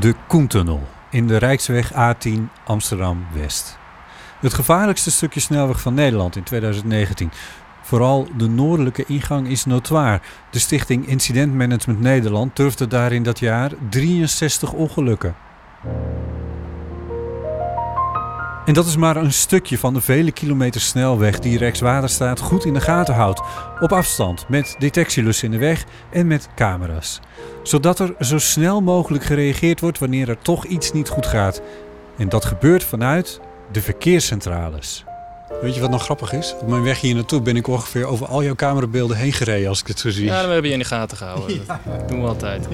De 0.00 0.14
Koentunnel 0.26 0.82
in 1.10 1.26
de 1.26 1.36
Rijksweg 1.36 1.92
A10 1.92 2.40
Amsterdam-West. 2.64 3.78
Het 4.40 4.54
gevaarlijkste 4.54 5.10
stukje 5.10 5.40
snelweg 5.40 5.80
van 5.80 5.94
Nederland 5.94 6.36
in 6.36 6.42
2019. 6.42 7.30
Vooral 7.82 8.28
de 8.36 8.48
noordelijke 8.48 9.04
ingang 9.06 9.48
is 9.48 9.64
notoir. 9.64 10.20
De 10.50 10.58
stichting 10.58 11.06
Incident 11.06 11.54
Management 11.54 12.00
Nederland 12.00 12.56
durfde 12.56 12.86
daarin 12.86 13.22
dat 13.22 13.38
jaar 13.38 13.72
63 13.90 14.72
ongelukken. 14.72 15.36
En 18.68 18.74
dat 18.74 18.86
is 18.86 18.96
maar 18.96 19.16
een 19.16 19.32
stukje 19.32 19.78
van 19.78 19.94
de 19.94 20.00
vele 20.00 20.32
kilometers 20.32 20.86
snelweg 20.86 21.38
die 21.38 21.58
Rijkswaterstaat 21.58 22.40
goed 22.40 22.64
in 22.64 22.74
de 22.74 22.80
gaten 22.80 23.14
houdt. 23.14 23.42
Op 23.80 23.92
afstand, 23.92 24.48
met 24.48 24.76
detectielussen 24.78 25.44
in 25.44 25.50
de 25.50 25.66
weg 25.66 25.84
en 26.10 26.26
met 26.26 26.48
camera's. 26.54 27.20
Zodat 27.62 27.98
er 27.98 28.14
zo 28.20 28.38
snel 28.38 28.80
mogelijk 28.80 29.24
gereageerd 29.24 29.80
wordt 29.80 29.98
wanneer 29.98 30.28
er 30.28 30.38
toch 30.38 30.64
iets 30.64 30.92
niet 30.92 31.08
goed 31.08 31.26
gaat. 31.26 31.60
En 32.18 32.28
dat 32.28 32.44
gebeurt 32.44 32.84
vanuit 32.84 33.40
de 33.72 33.82
verkeerscentrales. 33.82 35.04
Weet 35.62 35.74
je 35.74 35.80
wat 35.80 35.90
nog 35.90 36.02
grappig 36.02 36.32
is? 36.32 36.54
Op 36.60 36.68
mijn 36.68 36.82
weg 36.82 37.00
hier 37.00 37.14
naartoe 37.14 37.42
ben 37.42 37.56
ik 37.56 37.66
ongeveer 37.66 38.06
over 38.06 38.26
al 38.26 38.42
jouw 38.42 38.54
camerabeelden 38.54 39.16
heen 39.16 39.32
gereden 39.32 39.68
als 39.68 39.80
ik 39.80 39.86
het 39.86 39.98
zo 39.98 40.10
zie. 40.10 40.24
Ja, 40.24 40.40
dan 40.40 40.50
hebben 40.50 40.66
je 40.66 40.72
in 40.72 40.82
de 40.82 40.88
gaten 40.88 41.16
gehouden. 41.16 41.66
Dat 41.66 42.08
doen 42.08 42.20
we 42.20 42.28
altijd. 42.28 42.68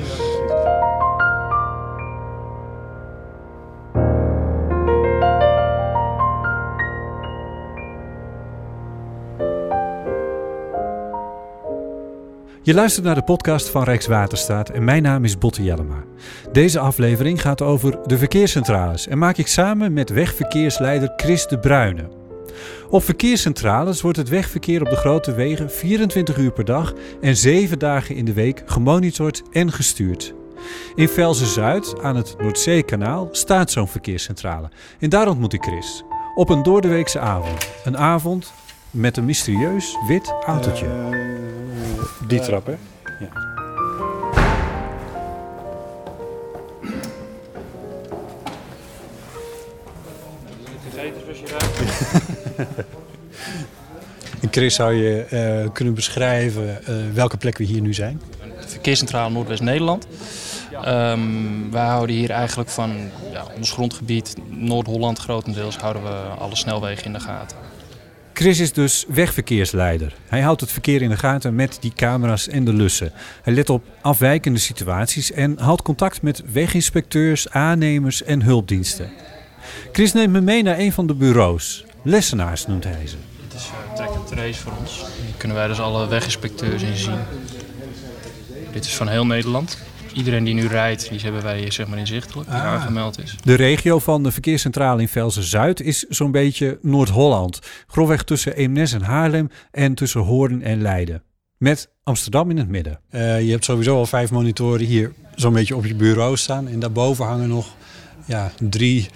Je 12.64 12.74
luistert 12.74 13.04
naar 13.04 13.14
de 13.14 13.22
podcast 13.22 13.68
van 13.68 13.82
Rijkswaterstaat 13.82 14.68
en 14.68 14.84
mijn 14.84 15.02
naam 15.02 15.24
is 15.24 15.38
Botte 15.38 15.62
Jellema. 15.62 16.04
Deze 16.52 16.78
aflevering 16.78 17.40
gaat 17.40 17.62
over 17.62 17.98
de 18.06 18.18
verkeerscentrales 18.18 19.06
en 19.06 19.18
maak 19.18 19.36
ik 19.36 19.46
samen 19.46 19.92
met 19.92 20.10
wegverkeersleider 20.10 21.12
Chris 21.16 21.46
de 21.46 21.58
Bruyne. 21.58 22.08
Op 22.88 23.02
verkeerscentrales 23.02 24.00
wordt 24.00 24.16
het 24.16 24.28
wegverkeer 24.28 24.82
op 24.82 24.90
de 24.90 24.96
grote 24.96 25.34
wegen 25.34 25.70
24 25.70 26.36
uur 26.36 26.52
per 26.52 26.64
dag 26.64 26.94
en 27.20 27.36
7 27.36 27.78
dagen 27.78 28.14
in 28.14 28.24
de 28.24 28.32
week 28.32 28.62
gemonitord 28.66 29.42
en 29.52 29.72
gestuurd. 29.72 30.34
In 30.94 31.08
Velzen-Zuid, 31.08 31.94
aan 32.02 32.16
het 32.16 32.34
Noordzeekanaal, 32.38 33.28
staat 33.32 33.70
zo'n 33.70 33.88
verkeerscentrale. 33.88 34.68
En 34.98 35.08
daar 35.08 35.28
ontmoet 35.28 35.52
ik 35.52 35.62
Chris. 35.62 36.04
Op 36.34 36.48
een 36.48 36.62
doordeweekse 36.62 37.18
avond. 37.18 37.68
Een 37.84 37.98
avond 37.98 38.52
met 38.90 39.16
een 39.16 39.24
mysterieus 39.24 39.96
wit 40.06 40.34
autootje. 40.46 40.86
Eh, 40.86 41.73
die 42.26 42.40
trap, 42.40 42.66
hè? 42.66 42.74
Ja. 43.20 43.52
En 54.44 54.48
Chris, 54.50 54.74
zou 54.74 54.94
je 54.94 55.22
eh, 55.22 55.72
kunnen 55.72 55.94
beschrijven 55.94 56.86
eh, 56.86 56.94
welke 57.12 57.36
plek 57.36 57.58
we 57.58 57.64
hier 57.64 57.80
nu 57.80 57.94
zijn? 57.94 58.20
De 58.60 58.68
verkeerscentrale 58.68 59.30
Noordwest-Nederland. 59.30 60.06
Ehm, 60.82 61.20
wij 61.70 61.84
houden 61.84 62.16
hier 62.16 62.30
eigenlijk 62.30 62.70
van 62.70 63.10
ja, 63.32 63.46
ons 63.56 63.72
grondgebied, 63.72 64.36
Noord-Holland 64.48 65.18
grotendeels, 65.18 65.76
houden 65.76 66.02
we 66.02 66.08
alle 66.38 66.56
snelwegen 66.56 67.04
in 67.04 67.12
de 67.12 67.20
gaten. 67.20 67.56
Chris 68.36 68.60
is 68.60 68.72
dus 68.72 69.04
wegverkeersleider. 69.08 70.14
Hij 70.28 70.40
houdt 70.40 70.60
het 70.60 70.72
verkeer 70.72 71.02
in 71.02 71.08
de 71.08 71.16
gaten 71.16 71.54
met 71.54 71.78
die 71.80 71.92
camera's 71.94 72.48
en 72.48 72.64
de 72.64 72.72
lussen. 72.72 73.12
Hij 73.42 73.52
let 73.52 73.70
op 73.70 73.84
afwijkende 74.00 74.58
situaties 74.58 75.32
en 75.32 75.58
houdt 75.58 75.82
contact 75.82 76.22
met 76.22 76.42
weginspecteurs, 76.52 77.50
aannemers 77.50 78.22
en 78.22 78.42
hulpdiensten. 78.42 79.10
Chris 79.92 80.12
neemt 80.12 80.32
me 80.32 80.40
mee 80.40 80.62
naar 80.62 80.78
een 80.78 80.92
van 80.92 81.06
de 81.06 81.14
bureaus. 81.14 81.84
Lessenaars 82.02 82.66
noemt 82.66 82.84
hij 82.84 83.06
ze. 83.06 83.16
Dit 83.48 83.60
is 83.60 83.66
uh, 83.66 83.94
track 83.94 84.08
and 84.08 84.26
trace 84.26 84.60
voor 84.60 84.72
ons. 84.80 84.96
Hier 84.96 85.34
kunnen 85.36 85.56
wij 85.56 85.66
dus 85.66 85.80
alle 85.80 86.08
weginspecteurs 86.08 86.82
in 86.82 86.96
zien. 86.96 87.18
Dit 88.72 88.84
is 88.84 88.94
van 88.94 89.08
heel 89.08 89.26
Nederland. 89.26 89.78
Iedereen 90.14 90.44
die 90.44 90.54
nu 90.54 90.66
rijdt, 90.66 91.08
die 91.08 91.20
hebben 91.20 91.42
wij 91.42 91.70
zeg 91.70 91.86
maar 91.86 91.98
inzichtelijk, 91.98 92.48
die 92.50 92.58
Ah. 92.58 92.64
aangemeld 92.66 93.22
is. 93.22 93.36
De 93.42 93.54
regio 93.54 93.98
van 93.98 94.22
de 94.22 94.30
verkeerscentrale 94.32 95.00
in 95.00 95.08
Velzen-Zuid 95.08 95.80
is 95.80 95.98
zo'n 96.08 96.30
beetje 96.30 96.78
Noord-Holland. 96.82 97.58
Grofweg 97.86 98.22
tussen 98.22 98.56
Eemnes 98.56 98.92
en 98.92 99.02
Haarlem 99.02 99.50
en 99.70 99.94
tussen 99.94 100.20
Hoorn 100.20 100.62
en 100.62 100.82
Leiden. 100.82 101.22
Met 101.58 101.88
Amsterdam 102.02 102.50
in 102.50 102.58
het 102.58 102.68
midden. 102.68 103.00
Eh, 103.10 103.42
je 103.44 103.50
hebt 103.50 103.64
sowieso 103.64 103.96
al 103.96 104.06
vijf 104.06 104.30
monitoren 104.30 104.86
hier 104.86 105.12
zo'n 105.34 105.52
beetje 105.52 105.76
op 105.76 105.84
je 105.86 105.94
bureau 105.94 106.36
staan. 106.36 106.68
En 106.68 106.78
daarboven 106.80 107.24
hangen 107.24 107.48
nog 107.48 107.66
ja, 108.24 108.52
drie 108.58 109.08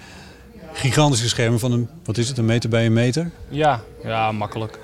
gigantische 0.73 1.29
schermen 1.29 1.59
van 1.59 1.71
een, 1.71 1.89
wat 2.03 2.17
is 2.17 2.27
het, 2.27 2.37
een 2.37 2.45
meter 2.45 2.69
bij 2.69 2.85
een 2.85 2.93
meter. 2.93 3.31
Ja, 3.49 3.81
ja, 4.03 4.31
makkelijk. 4.31 4.79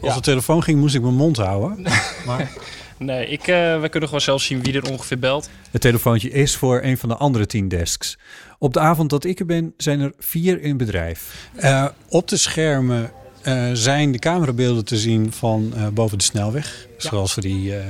Als 0.00 0.10
Ja. 0.10 0.14
de 0.14 0.20
telefoon 0.24 0.62
ging, 0.62 0.80
moest 0.80 0.94
ik 0.94 1.02
mijn 1.02 1.14
mond 1.14 1.36
houden. 1.36 1.82
Maar 2.26 2.50
Nee, 2.96 3.26
ik, 3.26 3.40
eh, 3.40 3.46
wij 3.80 3.88
kunnen 3.88 4.08
gewoon 4.08 4.24
zelf 4.24 4.42
zien 4.42 4.62
wie 4.62 4.74
er 4.74 4.90
ongeveer 4.90 5.18
belt. 5.18 5.50
Het 5.70 5.80
telefoontje 5.80 6.30
is 6.30 6.56
voor 6.56 6.82
een 6.82 6.98
van 6.98 7.08
de 7.08 7.16
andere 7.16 7.46
tien 7.46 7.68
desks. 7.68 8.18
Op 8.58 8.72
de 8.72 8.80
avond 8.80 9.10
dat 9.10 9.24
ik 9.24 9.38
er 9.40 9.46
ben, 9.46 9.74
zijn 9.76 10.00
er 10.00 10.12
vier 10.18 10.62
in 10.62 10.76
bedrijf. 10.76 11.48
eh, 11.56 11.86
op 12.08 12.28
de 12.28 12.36
schermen 12.36 13.10
eh, 13.42 13.70
zijn 13.72 14.12
de 14.12 14.18
camerabeelden 14.18 14.84
te 14.84 14.96
zien 14.96 15.32
van 15.32 15.72
eh, 15.76 15.86
boven 15.88 16.18
de 16.18 16.24
snelweg. 16.24 16.86
Zoals 16.96 17.34
we 17.34 17.40
die 17.40 17.76
eh, 17.76 17.84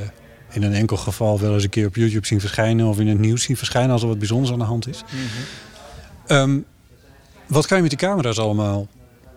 in 0.52 0.62
een 0.62 0.72
enkel 0.72 0.96
geval 0.96 1.40
wel 1.40 1.54
eens 1.54 1.62
een 1.64 1.70
keer 1.70 1.86
op 1.86 1.94
YouTube 1.96 2.26
zien 2.26 2.40
verschijnen... 2.40 2.86
of 2.86 2.98
in 2.98 3.08
het 3.08 3.18
nieuws 3.18 3.42
zien 3.42 3.56
verschijnen 3.56 3.90
als 3.90 4.02
er 4.02 4.08
wat 4.08 4.18
bijzonders 4.18 4.52
aan 4.52 4.58
de 4.58 4.64
hand 4.64 4.88
is. 4.88 5.04
Ehm, 6.26 6.58
wat 7.46 7.66
kan 7.66 7.76
je 7.76 7.82
met 7.82 7.98
die 7.98 8.08
camera's 8.08 8.38
allemaal 8.38 8.88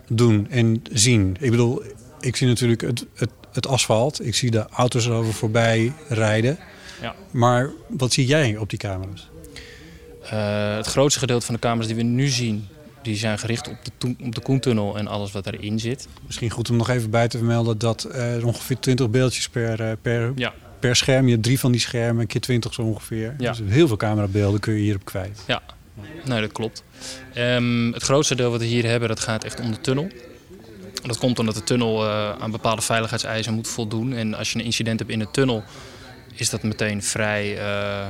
doen 0.08 0.46
en 0.50 0.82
zien? 0.92 1.36
Ik 1.40 1.50
bedoel, 1.50 1.82
ik 2.20 2.36
zie 2.36 2.46
natuurlijk 2.46 2.80
het, 2.80 3.06
het, 3.14 3.30
het 3.52 3.66
asfalt. 3.66 4.26
Ik 4.26 4.34
zie 4.34 4.50
de 4.50 4.66
auto's 4.70 5.06
erover 5.06 5.32
voorbij 5.34 5.92
rijden. 6.08 6.58
Ja. 7.02 7.14
Maar 7.30 7.70
wat 7.88 8.12
zie 8.12 8.26
jij 8.26 8.56
op 8.56 8.70
die 8.70 8.78
camera's? 8.78 9.28
Eh, 10.30 10.76
het 10.76 10.86
grootste 10.86 11.18
gedeelte 11.20 11.46
van 11.46 11.54
de 11.54 11.60
camera's 11.60 11.86
die 11.86 11.96
we 11.96 12.02
nu 12.02 12.26
zien, 12.28 12.68
die 13.02 13.16
zijn 13.16 13.38
gericht 13.38 13.68
op 13.68 13.76
de, 13.98 14.14
op 14.24 14.34
de 14.34 14.40
Koentunnel 14.40 14.96
en 14.98 15.06
alles 15.06 15.32
wat 15.32 15.46
erin 15.46 15.78
zit. 15.80 16.08
Misschien 16.26 16.50
goed 16.50 16.70
om 16.70 16.76
nog 16.76 16.88
even 16.88 17.10
bij 17.10 17.28
te 17.28 17.36
vermelden 17.38 17.78
dat 17.78 18.02
er 18.12 18.46
ongeveer 18.46 18.78
20 18.78 19.10
beeldjes 19.10 19.48
per, 19.48 19.80
eh, 19.80 19.92
per, 20.02 20.32
Ja. 20.34 20.52
per 20.78 20.96
scherm. 20.96 21.24
Je 21.24 21.30
hebt 21.32 21.42
drie 21.42 21.58
van 21.58 21.72
die 21.72 21.80
schermen, 21.80 22.26
keer 22.26 22.40
20 22.40 22.74
zo 22.74 22.82
ongeveer. 22.82 23.34
Ja. 23.38 23.52
Dus 23.52 23.60
heel 23.68 23.86
veel 23.86 23.96
camerabeelden 23.96 24.60
kun 24.60 24.72
je 24.74 24.80
hierop 24.80 25.04
kwijt. 25.04 25.40
Nee, 26.24 26.40
dat 26.40 26.52
klopt. 26.52 26.82
Ehm, 27.34 27.92
het 27.92 28.02
grootste 28.02 28.34
deel 28.34 28.50
wat 28.50 28.60
we 28.60 28.66
hier 28.66 28.84
hebben, 28.84 29.08
dat 29.08 29.20
gaat 29.20 29.44
echt 29.44 29.60
om 29.60 29.70
de 29.70 29.80
tunnel. 29.80 30.08
Dat 31.02 31.18
komt 31.18 31.38
omdat 31.38 31.54
de 31.54 31.64
tunnel 31.64 32.04
eh, 32.06 32.30
aan 32.38 32.50
bepaalde 32.50 32.82
veiligheidseisen 32.82 33.54
moet 33.54 33.68
voldoen. 33.68 34.12
En 34.12 34.34
als 34.34 34.52
je 34.52 34.58
een 34.58 34.64
incident 34.64 34.98
hebt 34.98 35.10
in 35.10 35.18
de 35.18 35.30
tunnel, 35.30 35.62
is 36.34 36.50
dat 36.50 36.62
meteen 36.62 37.02
vrij, 37.02 37.58
eh, 37.58 38.06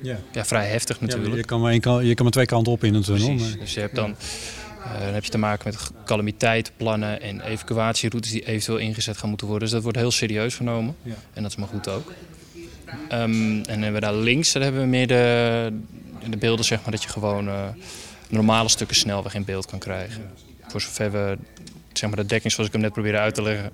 Ja. 0.00 0.18
ja, 0.32 0.44
vrij 0.44 0.66
heftig 0.68 1.00
natuurlijk. 1.00 1.34
je, 1.36 1.44
kan 1.44 1.60
maar 1.60 1.72
je 1.72 1.80
kan 2.14 2.22
maar 2.22 2.30
twee 2.32 2.46
kanten 2.46 2.72
op 2.72 2.84
in 2.84 2.94
een 2.94 3.02
tunnel. 3.02 3.32
Maar- 3.32 3.58
Dus 3.58 3.74
je 3.74 3.80
hebt 3.80 3.94
dan, 3.94 4.16
eh, 4.84 5.00
dan 5.04 5.14
heb 5.14 5.24
je 5.24 5.30
te 5.30 5.38
maken 5.38 5.68
met 5.70 5.90
calamiteitenplannen 6.04 7.20
en 7.22 7.40
evacuatieroutes 7.40 8.30
die 8.30 8.46
eventueel 8.46 8.78
ingezet 8.78 9.16
gaan 9.16 9.28
moeten 9.28 9.46
worden. 9.46 9.64
Dus 9.64 9.74
dat 9.74 9.82
wordt 9.82 9.98
heel 9.98 10.10
serieus 10.10 10.54
genomen. 10.54 10.96
Ja. 11.02 11.14
En 11.32 11.42
dat 11.42 11.50
is 11.50 11.56
maar 11.56 11.68
goed 11.68 11.88
ook. 11.88 12.12
Ehm, 13.08 13.30
en 13.32 13.62
dan 13.62 13.82
hebben 13.82 13.92
we 13.92 14.00
daar 14.00 14.14
links, 14.14 14.52
daar 14.52 14.62
hebben 14.62 14.80
we 14.80 14.86
meer 14.86 15.06
de, 15.06 15.72
de 16.30 16.36
beelden 16.36 16.64
zeg 16.64 16.82
maar, 16.82 16.90
dat 16.90 17.02
je 17.02 17.08
gewoon 17.08 17.48
normale 18.28 18.68
stukken 18.68 18.96
snelweg 18.96 19.34
in 19.34 19.44
beeld 19.44 19.66
kan 19.66 19.78
krijgen. 19.78 20.30
Voor 20.68 20.80
zover 20.80 21.12
we 21.12 21.38
zeg 21.98 22.08
maar, 22.10 22.18
de 22.18 22.26
dekking, 22.26 22.52
zoals 22.52 22.66
ik 22.68 22.72
hem 22.74 22.82
net 22.82 22.92
probeerde 22.92 23.18
uit 23.18 23.34
te 23.34 23.42
leggen, 23.42 23.70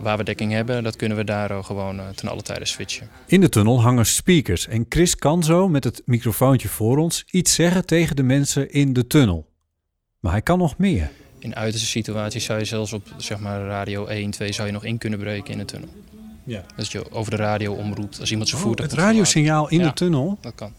waar 0.00 0.16
we 0.16 0.24
dekking 0.24 0.52
hebben, 0.52 0.82
dat 0.82 0.96
kunnen 0.96 1.16
we 1.16 1.24
daar 1.24 1.64
gewoon 1.64 1.98
eh, 1.98 2.08
ten 2.08 2.28
alle 2.28 2.42
tijde 2.42 2.64
switchen. 2.64 3.08
In 3.26 3.40
de 3.40 3.48
tunnel 3.48 3.80
hangen 3.82 4.06
speakers 4.06 4.66
en 4.68 4.86
Chris 4.88 5.16
kan 5.16 5.42
zo 5.42 5.68
met 5.68 5.84
het 5.84 6.02
microfoontje 6.04 6.68
voor 6.68 6.98
ons 6.98 7.24
iets 7.30 7.54
zeggen 7.54 7.86
tegen 7.86 8.16
de 8.16 8.22
mensen 8.22 8.70
in 8.72 8.92
de 8.92 9.06
tunnel. 9.06 9.46
Maar 10.20 10.32
hij 10.32 10.42
kan 10.42 10.58
nog 10.58 10.78
meer. 10.78 11.10
In 11.38 11.56
uiterste 11.56 11.88
situaties 11.88 12.44
zou 12.44 12.58
je 12.58 12.64
zelfs 12.64 12.92
op 12.92 13.06
zeg 13.16 13.38
maar, 13.38 13.60
radio 13.66 14.06
1, 14.06 14.30
2 14.30 14.52
zou 14.52 14.66
je 14.66 14.72
nog 14.72 14.84
in 14.84 14.98
kunnen 14.98 15.18
breken 15.18 15.52
in 15.52 15.58
de 15.58 15.64
tunnel. 15.64 15.88
Ja. 16.44 16.64
Dat 16.76 16.92
je 16.92 17.12
over 17.12 17.30
de 17.30 17.36
radio 17.36 17.72
omroept 17.72 18.20
als 18.20 18.30
iemand 18.30 18.48
zijn 18.48 18.60
Oh, 18.60 18.66
voertuig 18.66 18.90
het 18.90 18.98
radiosignaal 19.00 19.68
in 19.68 19.78
Ja. 19.78 19.86
de 19.86 19.92
tunnel. 19.92 20.38
Dat 20.40 20.54
kan. 20.54 20.72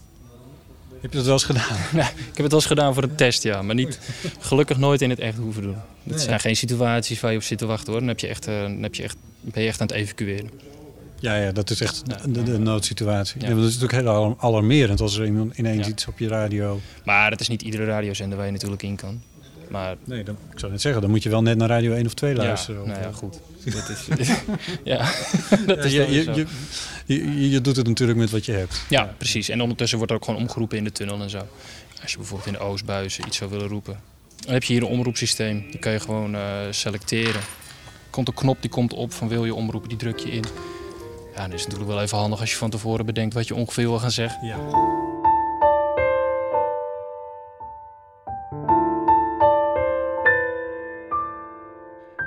Heb 1.00 1.10
je 1.10 1.16
dat 1.16 1.24
wel 1.24 1.32
eens 1.34 1.44
gedaan? 1.44 1.76
Nee, 1.92 2.02
ik 2.04 2.08
heb 2.16 2.36
het 2.36 2.36
wel 2.36 2.50
eens 2.60 2.66
gedaan 2.66 2.94
voor 2.94 3.02
een 3.02 3.14
test, 3.14 3.42
ja. 3.42 3.62
Maar 3.62 3.74
niet, 3.74 3.98
gelukkig 4.40 4.76
nooit 4.78 5.02
in 5.02 5.10
het 5.10 5.18
echt 5.18 5.36
hoeven 5.38 5.62
doen. 5.62 5.76
Het 6.02 6.20
zijn 6.20 6.40
geen 6.40 6.56
situaties 6.56 7.20
waar 7.20 7.30
je 7.30 7.36
op 7.36 7.42
zit 7.42 7.58
te 7.58 7.66
wachten 7.66 7.90
hoor. 7.90 7.98
Dan, 8.00 8.08
heb 8.08 8.20
je 8.20 8.26
echt, 8.26 8.46
eh, 8.46 8.62
dan 8.62 8.82
heb 8.82 8.94
je 8.94 9.02
echt, 9.02 9.16
ben 9.40 9.62
je 9.62 9.68
echt 9.68 9.80
aan 9.80 9.86
het 9.86 9.96
evacueren. 9.96 10.50
Ja, 11.20 11.36
ja, 11.36 11.52
dat 11.52 11.70
is 11.70 11.80
echt 11.80 12.02
de, 12.06 12.30
de, 12.32 12.42
de 12.42 12.58
noodsituatie. 12.58 13.40
Ja. 13.40 13.48
Ja. 13.48 13.54
dat 13.54 13.64
is 13.64 13.78
natuurlijk 13.78 14.00
heel 14.02 14.10
alarm- 14.14 14.36
alarmerend 14.38 15.00
als 15.00 15.18
er 15.18 15.26
iemand 15.26 15.56
ineens 15.58 15.86
Ja. 15.86 15.92
iets 15.92 16.06
op 16.06 16.18
je 16.18 16.28
radio... 16.28 16.80
Maar 17.04 17.30
het 17.30 17.40
is 17.40 17.48
niet 17.48 17.62
iedere 17.62 17.84
radiozender 17.84 18.36
waar 18.36 18.46
je 18.46 18.52
natuurlijk 18.52 18.82
in 18.82 18.96
kan. 18.96 19.22
Maar 19.70 19.96
Nee, 20.04 20.24
dan, 20.24 20.36
ik 20.52 20.58
zou 20.58 20.72
net 20.72 20.80
zeggen, 20.80 21.00
dan 21.02 21.10
moet 21.10 21.22
je 21.22 21.28
wel 21.28 21.42
net 21.42 21.56
naar 21.56 21.68
Radio 21.68 21.92
1 21.92 22.06
of 22.06 22.14
2 22.14 22.34
luisteren. 22.34 22.76
Ja, 22.76 22.82
of, 22.82 22.88
nou 22.88 23.00
ja, 23.00 23.12
goed. 23.12 23.40
Dat 23.74 23.88
is, 24.18 24.28
ja, 24.84 25.12
dat 25.66 25.84
is 25.84 25.92
je, 25.92 27.50
je, 27.50 27.60
doet 27.60 27.76
het 27.76 27.86
natuurlijk 27.86 28.18
met 28.18 28.30
wat 28.30 28.44
je 28.44 28.52
hebt. 28.52 28.80
Ja, 28.88 29.14
precies. 29.16 29.48
En 29.48 29.60
ondertussen 29.60 29.98
wordt 29.98 30.12
er 30.12 30.18
ook 30.18 30.24
gewoon 30.24 30.40
omgeroepen 30.40 30.78
in 30.78 30.84
de 30.84 30.92
tunnel 30.92 31.20
en 31.20 31.30
zo. 31.30 31.46
Als 32.02 32.10
je 32.10 32.16
bijvoorbeeld 32.16 32.48
in 32.48 32.52
de 32.52 32.58
Oostbuizen 32.58 33.26
iets 33.26 33.36
zou 33.36 33.50
willen 33.50 33.68
roepen. 33.68 34.00
Dan 34.44 34.52
heb 34.52 34.64
je 34.64 34.72
hier 34.72 34.82
een 34.82 34.88
omroepsysteem. 34.88 35.64
Die 35.70 35.78
kan 35.78 35.92
je 35.92 36.00
gewoon 36.00 36.34
eh, 36.34 36.42
selecteren. 36.70 37.40
Er 37.40 38.10
komt 38.10 38.28
een 38.28 38.34
knop 38.34 38.56
die 38.60 38.70
komt 38.70 38.92
op 38.92 39.12
van 39.12 39.28
wil 39.28 39.44
je 39.44 39.54
omroepen, 39.54 39.88
die 39.88 39.98
druk 39.98 40.18
je 40.18 40.30
in. 40.30 40.44
Ja, 41.34 41.44
dat 41.44 41.54
is 41.54 41.64
natuurlijk 41.64 41.90
wel 41.90 42.02
even 42.02 42.18
handig 42.18 42.40
als 42.40 42.50
je 42.50 42.56
van 42.56 42.70
tevoren 42.70 43.06
bedenkt 43.06 43.34
wat 43.34 43.48
je 43.48 43.54
ongeveer 43.54 43.88
wil 43.88 43.98
gaan 43.98 44.10
zeggen. 44.10 44.46
Ja. 44.46 44.56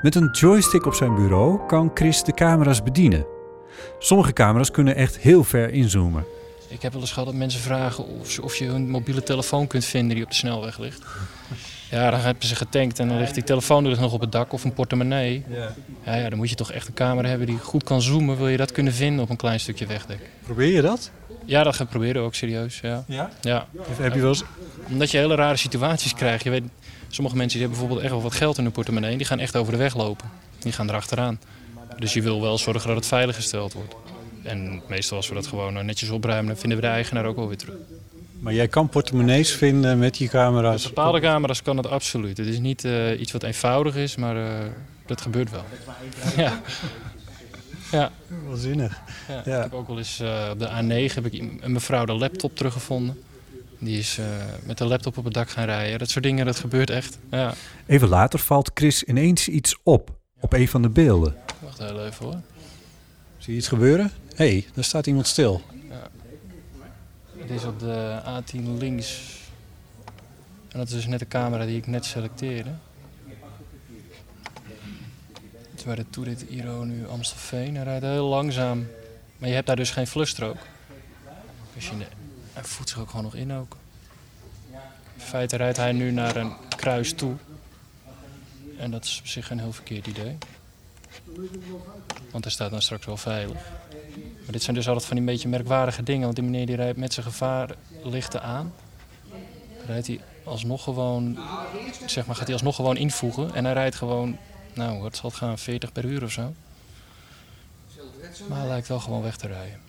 Met 0.01 0.15
een 0.15 0.29
joystick 0.31 0.85
op 0.85 0.93
zijn 0.93 1.15
bureau 1.15 1.59
kan 1.67 1.91
Chris 1.93 2.23
de 2.23 2.33
camera's 2.33 2.83
bedienen. 2.83 3.25
Sommige 3.99 4.33
camera's 4.33 4.71
kunnen 4.71 4.95
echt 4.95 5.17
heel 5.17 5.43
ver 5.43 5.73
inzoomen. 5.73 6.25
Ik 6.67 6.81
heb 6.81 6.91
wel 6.91 7.01
eens 7.01 7.11
gehad 7.11 7.25
dat 7.27 7.35
mensen 7.37 7.59
vragen 7.61 8.05
of, 8.07 8.29
ze- 8.29 8.41
of 8.41 8.55
je 8.55 8.65
hun 8.65 8.89
mobiele 8.89 9.23
telefoon 9.23 9.67
kunt 9.67 9.85
vinden 9.85 10.15
die 10.15 10.23
op 10.23 10.29
de 10.29 10.35
snelweg 10.35 10.77
ligt. 10.79 11.01
Ja, 11.91 12.09
dan 12.11 12.19
hebben 12.19 12.47
ze 12.47 12.55
getankt 12.55 12.99
en 12.99 13.07
dan 13.07 13.17
ligt 13.17 13.33
die 13.33 13.43
telefoon 13.43 13.85
er 13.85 13.99
nog 13.99 14.13
op 14.13 14.21
het 14.21 14.31
dak 14.31 14.53
of 14.53 14.63
een 14.63 14.73
portemonnee. 14.73 15.43
Ja, 16.05 16.15
ja, 16.15 16.29
dan 16.29 16.37
moet 16.37 16.49
je 16.49 16.55
toch 16.55 16.71
echt 16.71 16.87
een 16.87 16.93
camera 16.93 17.27
hebben 17.27 17.47
die 17.47 17.57
goed 17.57 17.83
kan 17.83 18.01
zoomen. 18.01 18.37
Wil 18.37 18.47
je 18.47 18.57
dat 18.57 18.71
kunnen 18.71 18.93
vinden 18.93 19.23
op 19.23 19.29
een 19.29 19.35
klein 19.35 19.59
stukje 19.59 19.85
wegdek? 19.85 20.19
Probeer 20.43 20.67
je 20.73 20.81
dat? 20.81 21.11
Ja, 21.45 21.63
dat 21.63 21.75
gaan 21.75 21.85
we 21.85 21.91
proberen 21.91 22.21
ook 22.21 22.35
serieus. 22.35 22.79
Ja. 22.79 23.03
Ja. 23.07 23.29
Ja. 23.41 23.67
Heb 23.99 24.13
je 24.13 24.19
wel 24.19 24.29
eens... 24.29 24.43
Omdat 24.89 25.11
je 25.11 25.17
hele 25.17 25.35
rare 25.35 25.57
situaties 25.57 26.13
krijgt. 26.13 26.43
Je 26.43 26.49
weet, 26.49 26.63
sommige 27.13 27.35
mensen 27.37 27.59
die 27.59 27.67
hebben 27.67 27.69
bijvoorbeeld 27.69 28.01
echt 28.01 28.11
wel 28.11 28.21
wat 28.21 28.39
geld 28.39 28.57
in 28.57 28.63
hun 28.63 28.71
portemonnee. 28.71 29.17
Die 29.17 29.25
gaan 29.25 29.39
echt 29.39 29.55
over 29.55 29.71
de 29.71 29.77
weg 29.77 29.95
lopen. 29.95 30.29
Die 30.59 30.71
gaan 30.71 30.89
erachteraan. 30.89 31.39
Dus 31.99 32.13
je 32.13 32.21
wil 32.21 32.41
wel 32.41 32.57
zorgen 32.57 32.87
dat 32.87 32.97
het 32.97 33.05
veilig 33.05 33.35
gesteld 33.35 33.73
wordt. 33.73 33.95
En 34.43 34.81
meestal 34.87 35.17
als 35.17 35.27
we 35.29 35.33
dat 35.35 35.47
gewoon 35.47 35.77
eh, 35.77 35.83
netjes 35.83 36.09
opruimen, 36.09 36.47
dan 36.47 36.57
vinden 36.57 36.79
we 36.79 36.85
de 36.85 36.91
eigenaar 36.91 37.25
ook 37.25 37.35
wel 37.35 37.47
weer 37.47 37.57
terug. 37.57 37.75
Maar 38.39 38.53
jij 38.53 38.67
kan 38.67 38.89
portemonnees 38.89 39.51
vinden 39.51 39.99
met 39.99 40.17
die 40.17 40.29
camera's. 40.29 40.83
Met 40.83 40.93
bepaalde 40.93 41.19
camera's 41.19 41.61
kan 41.61 41.77
het 41.77 41.87
absoluut. 41.87 42.37
Het 42.37 42.47
is 42.47 42.59
niet 42.59 42.85
eh, 42.85 43.19
iets 43.19 43.31
wat 43.31 43.43
eenvoudig 43.43 43.95
is, 43.95 44.15
maar 44.15 44.35
eh, 44.37 44.65
dat 45.05 45.21
gebeurt 45.21 45.49
wel. 45.51 45.63
ja. 46.45 46.61
Ja, 47.91 48.11
Wel 48.47 48.55
zinnig. 48.55 49.01
ja. 49.27 49.41
Ja. 49.45 49.57
Ik 49.57 49.63
heb 49.63 49.73
ook 49.73 49.87
wel 49.87 49.97
eens 49.97 50.21
op 50.51 50.59
de 50.59 50.69
A9 51.09 51.13
heb 51.13 51.25
ik 51.25 51.33
een 51.33 51.71
mevrouw 51.71 52.05
de 52.05 52.13
laptop 52.13 52.55
teruggevonden. 52.55 53.23
Die 53.81 53.97
is 53.97 54.17
eh, 54.17 54.25
met 54.63 54.77
de 54.77 54.85
laptop 54.85 55.17
op 55.17 55.23
het 55.23 55.33
dak 55.33 55.49
gaan 55.49 55.65
rijden. 55.65 55.99
Dat 55.99 56.09
soort 56.09 56.23
dingen, 56.23 56.45
dat 56.45 56.59
gebeurt 56.59 56.89
echt. 56.89 57.17
Ja. 57.31 57.53
Even 57.85 58.07
later 58.07 58.39
valt 58.39 58.71
Chris 58.73 59.03
ineens 59.03 59.47
iets 59.47 59.77
op, 59.83 60.15
op 60.39 60.53
een 60.53 60.67
van 60.67 60.81
de 60.81 60.89
beelden. 60.89 61.35
Wacht 61.59 61.77
heel 61.77 62.05
even 62.05 62.25
hoor. 62.25 62.41
Zie 63.37 63.53
je 63.53 63.59
iets 63.59 63.67
gebeuren? 63.67 64.11
Hé, 64.35 64.49
hey, 64.49 64.65
daar 64.73 64.83
staat 64.83 65.07
iemand 65.07 65.27
stil. 65.27 65.61
Dit 67.37 67.49
is 67.49 67.63
op 67.63 67.79
de 67.79 68.21
A10 68.25 68.77
links. 68.77 69.39
En 70.69 70.79
dat 70.79 70.87
is 70.87 70.93
dus 70.93 71.07
net 71.07 71.19
de 71.19 71.27
camera 71.27 71.65
die 71.65 71.77
ik 71.77 71.87
net 71.87 72.05
selecteerde. 72.05 72.71
Het 75.69 75.79
is 75.79 75.83
bij 75.83 75.95
de 75.95 76.09
Toerit 76.09 76.45
Iro 76.49 76.83
nu 76.83 77.07
Amstelveen. 77.07 77.75
Hij 77.75 77.83
rijdt 77.83 78.05
heel 78.05 78.27
langzaam. 78.27 78.87
Maar 79.37 79.49
je 79.49 79.55
hebt 79.55 79.67
daar 79.67 79.75
dus 79.75 79.91
geen 79.91 80.07
flusstrook. 80.07 80.57
Dus 81.75 81.87
je, 81.87 81.93
hij 82.53 82.63
voelt 82.63 82.89
zich 82.89 82.99
ook 82.99 83.09
gewoon 83.09 83.25
nog 83.25 83.35
in 83.35 83.53
ook. 83.53 83.77
In 85.15 85.21
feite 85.21 85.55
rijdt 85.55 85.77
hij 85.77 85.91
nu 85.91 86.11
naar 86.11 86.35
een 86.35 86.53
kruis 86.75 87.13
toe. 87.13 87.35
En 88.77 88.91
dat 88.91 89.03
is 89.03 89.19
op 89.19 89.27
zich 89.27 89.49
een 89.49 89.59
heel 89.59 89.73
verkeerd 89.73 90.07
idee. 90.07 90.37
Want 92.31 92.43
hij 92.43 92.53
staat 92.53 92.71
dan 92.71 92.81
straks 92.81 93.05
wel 93.05 93.17
veilig. 93.17 93.61
Maar 94.43 94.51
dit 94.51 94.63
zijn 94.63 94.75
dus 94.75 94.87
altijd 94.87 95.05
van 95.05 95.15
die 95.15 95.25
beetje 95.25 95.47
merkwaardige 95.47 96.03
dingen. 96.03 96.23
Want 96.23 96.35
die 96.35 96.45
meneer 96.45 96.65
die 96.65 96.75
rijdt 96.75 96.97
met 96.97 97.13
zijn 97.13 97.25
gevaarlichten 97.25 98.41
aan. 98.43 98.73
Rijdt 99.85 100.07
hij 100.07 100.21
alsnog 100.43 100.83
gewoon, 100.83 101.39
zeg 102.05 102.25
maar, 102.25 102.35
gaat 102.35 102.45
hij 102.45 102.53
alsnog 102.53 102.75
gewoon 102.75 102.97
invoegen. 102.97 103.53
En 103.53 103.65
hij 103.65 103.73
rijdt 103.73 103.95
gewoon, 103.95 104.37
nou 104.73 105.01
wat 105.01 105.15
zal 105.15 105.29
het 105.29 105.37
gaan, 105.37 105.57
40 105.57 105.91
per 105.91 106.05
uur 106.05 106.23
of 106.23 106.31
zo. 106.31 106.53
Maar 108.47 108.59
hij 108.59 108.67
lijkt 108.67 108.87
wel 108.87 108.99
gewoon 108.99 109.21
weg 109.21 109.37
te 109.37 109.47
rijden. 109.47 109.79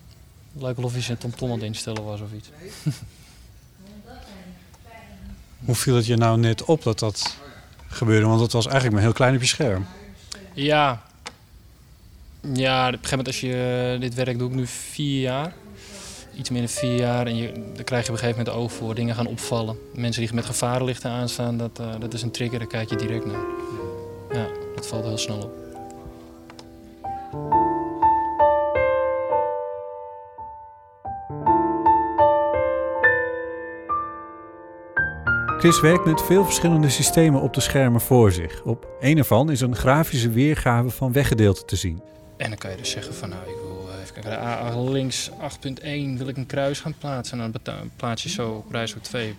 Wel 0.53 0.73
of 0.81 0.91
hij 0.91 1.01
zijn 1.01 1.17
tomtom 1.17 1.49
aan 1.49 1.55
het 1.55 1.65
instellen 1.65 2.03
was 2.03 2.21
of 2.21 2.33
iets. 2.33 2.49
Hoe 5.65 5.75
viel 5.75 5.95
het 5.95 6.05
je 6.05 6.15
nou 6.15 6.39
net 6.39 6.63
op 6.63 6.83
dat 6.83 6.99
dat 6.99 7.37
gebeurde? 7.87 8.25
Want 8.25 8.41
het 8.41 8.51
was 8.51 8.65
eigenlijk 8.65 8.95
maar 8.95 9.03
heel 9.03 9.13
klein 9.13 9.35
op 9.35 9.41
je 9.41 9.47
scherm. 9.47 9.85
Ja. 10.53 11.03
Ja, 12.53 12.87
op 12.87 12.93
een 12.93 12.99
gegeven 12.99 13.09
moment 13.09 13.27
als 13.27 13.41
je 13.41 13.91
eh, 13.93 14.01
dit 14.01 14.13
werk 14.13 14.39
doe 14.39 14.49
ik 14.49 14.55
nu 14.55 14.67
vier 14.67 15.21
jaar. 15.21 15.53
Iets 16.37 16.49
meer 16.49 16.61
dan 16.61 16.69
vier 16.69 16.95
jaar. 16.95 17.27
En 17.27 17.35
je, 17.35 17.51
dan 17.75 17.83
krijg 17.83 18.05
je 18.05 18.11
op 18.11 18.15
een 18.15 18.23
gegeven 18.23 18.43
moment 18.43 18.63
oog 18.63 18.71
voor. 18.71 18.95
Dingen 18.95 19.15
gaan 19.15 19.27
opvallen. 19.27 19.77
Mensen 19.93 20.21
die 20.21 20.33
met 20.33 20.45
gevarenlichten 20.45 21.11
aanstaan, 21.11 21.57
dat, 21.57 21.79
eh, 21.79 21.99
dat 21.99 22.13
is 22.13 22.21
een 22.21 22.31
trigger. 22.31 22.59
Daar 22.59 22.67
kijk 22.67 22.89
je 22.89 22.95
direct 22.95 23.25
naar. 23.25 23.45
Ja, 24.31 24.47
dat 24.75 24.87
valt 24.87 25.05
heel 25.05 25.17
snel 25.17 25.37
op. 25.37 25.62
Chris 35.63 35.81
werkt 35.81 36.05
met 36.05 36.21
veel 36.21 36.45
verschillende 36.45 36.89
systemen 36.89 37.41
op 37.41 37.53
de 37.53 37.61
schermen 37.61 38.01
voor 38.01 38.31
zich. 38.31 38.61
Op 38.63 38.87
een 38.99 39.17
ervan 39.17 39.51
is 39.51 39.61
een 39.61 39.75
grafische 39.75 40.29
weergave 40.29 40.89
van 40.89 41.11
weggedeelten 41.11 41.65
te 41.65 41.75
zien. 41.75 42.01
En 42.37 42.49
dan 42.49 42.57
kan 42.57 42.71
je 42.71 42.77
dus 42.77 42.89
zeggen 42.89 43.13
van 43.13 43.29
nou, 43.29 43.41
ik 43.41 43.55
wil 43.63 43.89
eh, 43.89 44.01
even 44.01 44.13
kijken, 44.13 44.31
de 44.31 44.37
A 44.37 44.81
links 44.81 45.29
8.1 45.29 46.17
wil 46.17 46.27
ik 46.27 46.37
een 46.37 46.45
kruis 46.45 46.79
gaan 46.79 46.93
plaatsen. 46.97 47.37
En 47.37 47.43
dan 47.43 47.51
beta- 47.51 47.83
plaats 47.95 48.23
je 48.23 48.29
zo 48.29 48.49
op 48.49 48.67
prijs 48.67 48.95
2. 49.01 49.35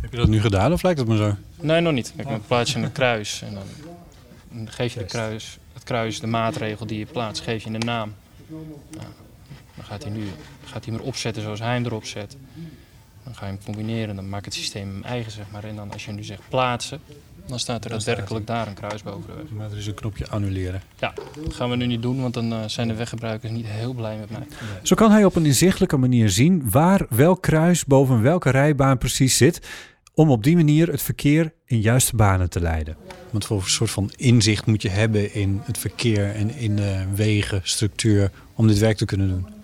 Heb 0.00 0.10
je 0.10 0.16
dat 0.16 0.28
nu 0.28 0.40
gedaan 0.40 0.72
of 0.72 0.82
lijkt 0.82 0.98
het 0.98 1.08
me 1.08 1.16
zo? 1.16 1.34
Nee, 1.54 1.80
nog 1.80 1.92
niet. 1.92 2.12
Kijk, 2.16 2.28
dan 2.28 2.42
plaats 2.46 2.72
je 2.72 2.78
een 2.78 2.92
kruis 2.92 3.42
en 3.42 3.54
dan 3.54 3.64
dan 4.50 4.70
geef 4.70 4.92
je 4.92 4.98
de 4.98 5.06
kruis, 5.06 5.58
het 5.72 5.84
kruis, 5.84 6.20
de 6.20 6.26
maatregel 6.26 6.86
die 6.86 6.98
je 6.98 7.06
plaatst, 7.06 7.42
geef 7.42 7.64
je 7.64 7.70
een 7.70 7.78
naam. 7.78 8.14
Nou, 8.46 8.64
dan 9.76 9.84
gaat 9.84 10.02
hij 10.02 10.12
nu 10.12 10.24
gaat 10.64 10.84
hij 10.84 10.94
hem 10.94 11.02
erop 11.02 11.16
zetten 11.16 11.42
zoals 11.42 11.60
hij 11.60 11.74
hem 11.74 11.84
erop 11.84 12.04
zet. 12.04 12.36
Dan 13.28 13.36
ga 13.36 13.46
je 13.46 13.52
hem 13.52 13.64
combineren, 13.64 14.16
dan 14.16 14.28
maakt 14.28 14.44
het 14.44 14.54
systeem 14.54 14.88
hem 14.88 15.02
eigen, 15.02 15.32
zeg 15.32 15.44
maar. 15.50 15.64
En 15.64 15.76
dan 15.76 15.92
als 15.92 16.04
je 16.04 16.12
nu 16.12 16.24
zegt 16.24 16.40
plaatsen, 16.48 17.00
dan 17.46 17.58
staat 17.58 17.84
er 17.84 17.90
daadwerkelijk 17.90 18.46
daar 18.46 18.66
een 18.66 18.74
kruis 18.74 19.02
boven 19.02 19.26
de 19.26 19.32
weg. 19.42 19.50
Maar 19.50 19.70
er 19.70 19.76
is 19.76 19.86
een 19.86 19.94
knopje 19.94 20.28
annuleren. 20.28 20.82
Ja, 20.98 21.12
dat 21.42 21.54
gaan 21.54 21.70
we 21.70 21.76
nu 21.76 21.86
niet 21.86 22.02
doen, 22.02 22.20
want 22.20 22.34
dan 22.34 22.52
eh, 22.52 22.58
zijn 22.66 22.88
de 22.88 22.94
weggebruikers 22.94 23.52
niet 23.52 23.66
heel 23.66 23.92
blij 23.92 24.16
met 24.16 24.30
mij. 24.30 24.46
Zo 24.82 24.94
kan 24.94 25.10
hij 25.10 25.24
op 25.24 25.36
een 25.36 25.46
inzichtelijke 25.46 25.96
manier 25.96 26.30
zien 26.30 26.70
waar 26.70 27.06
welk 27.08 27.42
kruis 27.42 27.84
boven 27.84 28.22
welke 28.22 28.50
rijbaan 28.50 28.98
precies 28.98 29.36
zit, 29.36 29.68
om 30.14 30.30
op 30.30 30.42
die 30.42 30.56
manier 30.56 30.88
het 30.88 31.02
verkeer 31.02 31.52
in 31.64 31.80
juiste 31.80 32.16
banen 32.16 32.50
te 32.50 32.60
leiden. 32.60 32.96
Wat 33.30 33.44
voor 33.44 33.62
soort 33.62 33.90
van 33.90 34.12
inzicht 34.16 34.66
moet 34.66 34.82
je 34.82 34.88
hebben 34.88 35.34
in 35.34 35.60
het 35.64 35.78
verkeer 35.78 36.34
en 36.34 36.54
in 36.54 36.76
de 36.76 37.04
wegenstructuur 37.14 38.30
om 38.54 38.66
dit 38.66 38.78
werk 38.78 38.96
te 38.96 39.04
kunnen 39.04 39.28
doen? 39.28 39.57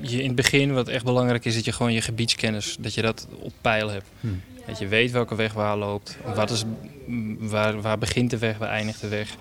Je 0.00 0.18
in 0.18 0.26
het 0.26 0.36
begin, 0.36 0.72
wat 0.72 0.88
echt 0.88 1.04
belangrijk 1.04 1.44
is, 1.44 1.54
dat 1.54 1.64
je 1.64 1.72
gewoon 1.72 1.92
je 1.92 2.00
gebiedskennis, 2.00 2.76
dat 2.80 2.94
je 2.94 3.02
dat 3.02 3.26
op 3.38 3.52
peil 3.60 3.88
hebt. 3.88 4.06
Hmm. 4.20 4.40
Dat 4.66 4.78
je 4.78 4.88
weet 4.88 5.10
welke 5.10 5.34
weg 5.34 5.52
waar 5.52 5.76
loopt, 5.76 6.16
wat 6.34 6.50
is, 6.50 6.64
waar, 7.38 7.80
waar 7.80 7.98
begint 7.98 8.30
de 8.30 8.38
weg, 8.38 8.58
waar 8.58 8.68
eindigt 8.68 9.00
de 9.00 9.08
weg. 9.08 9.36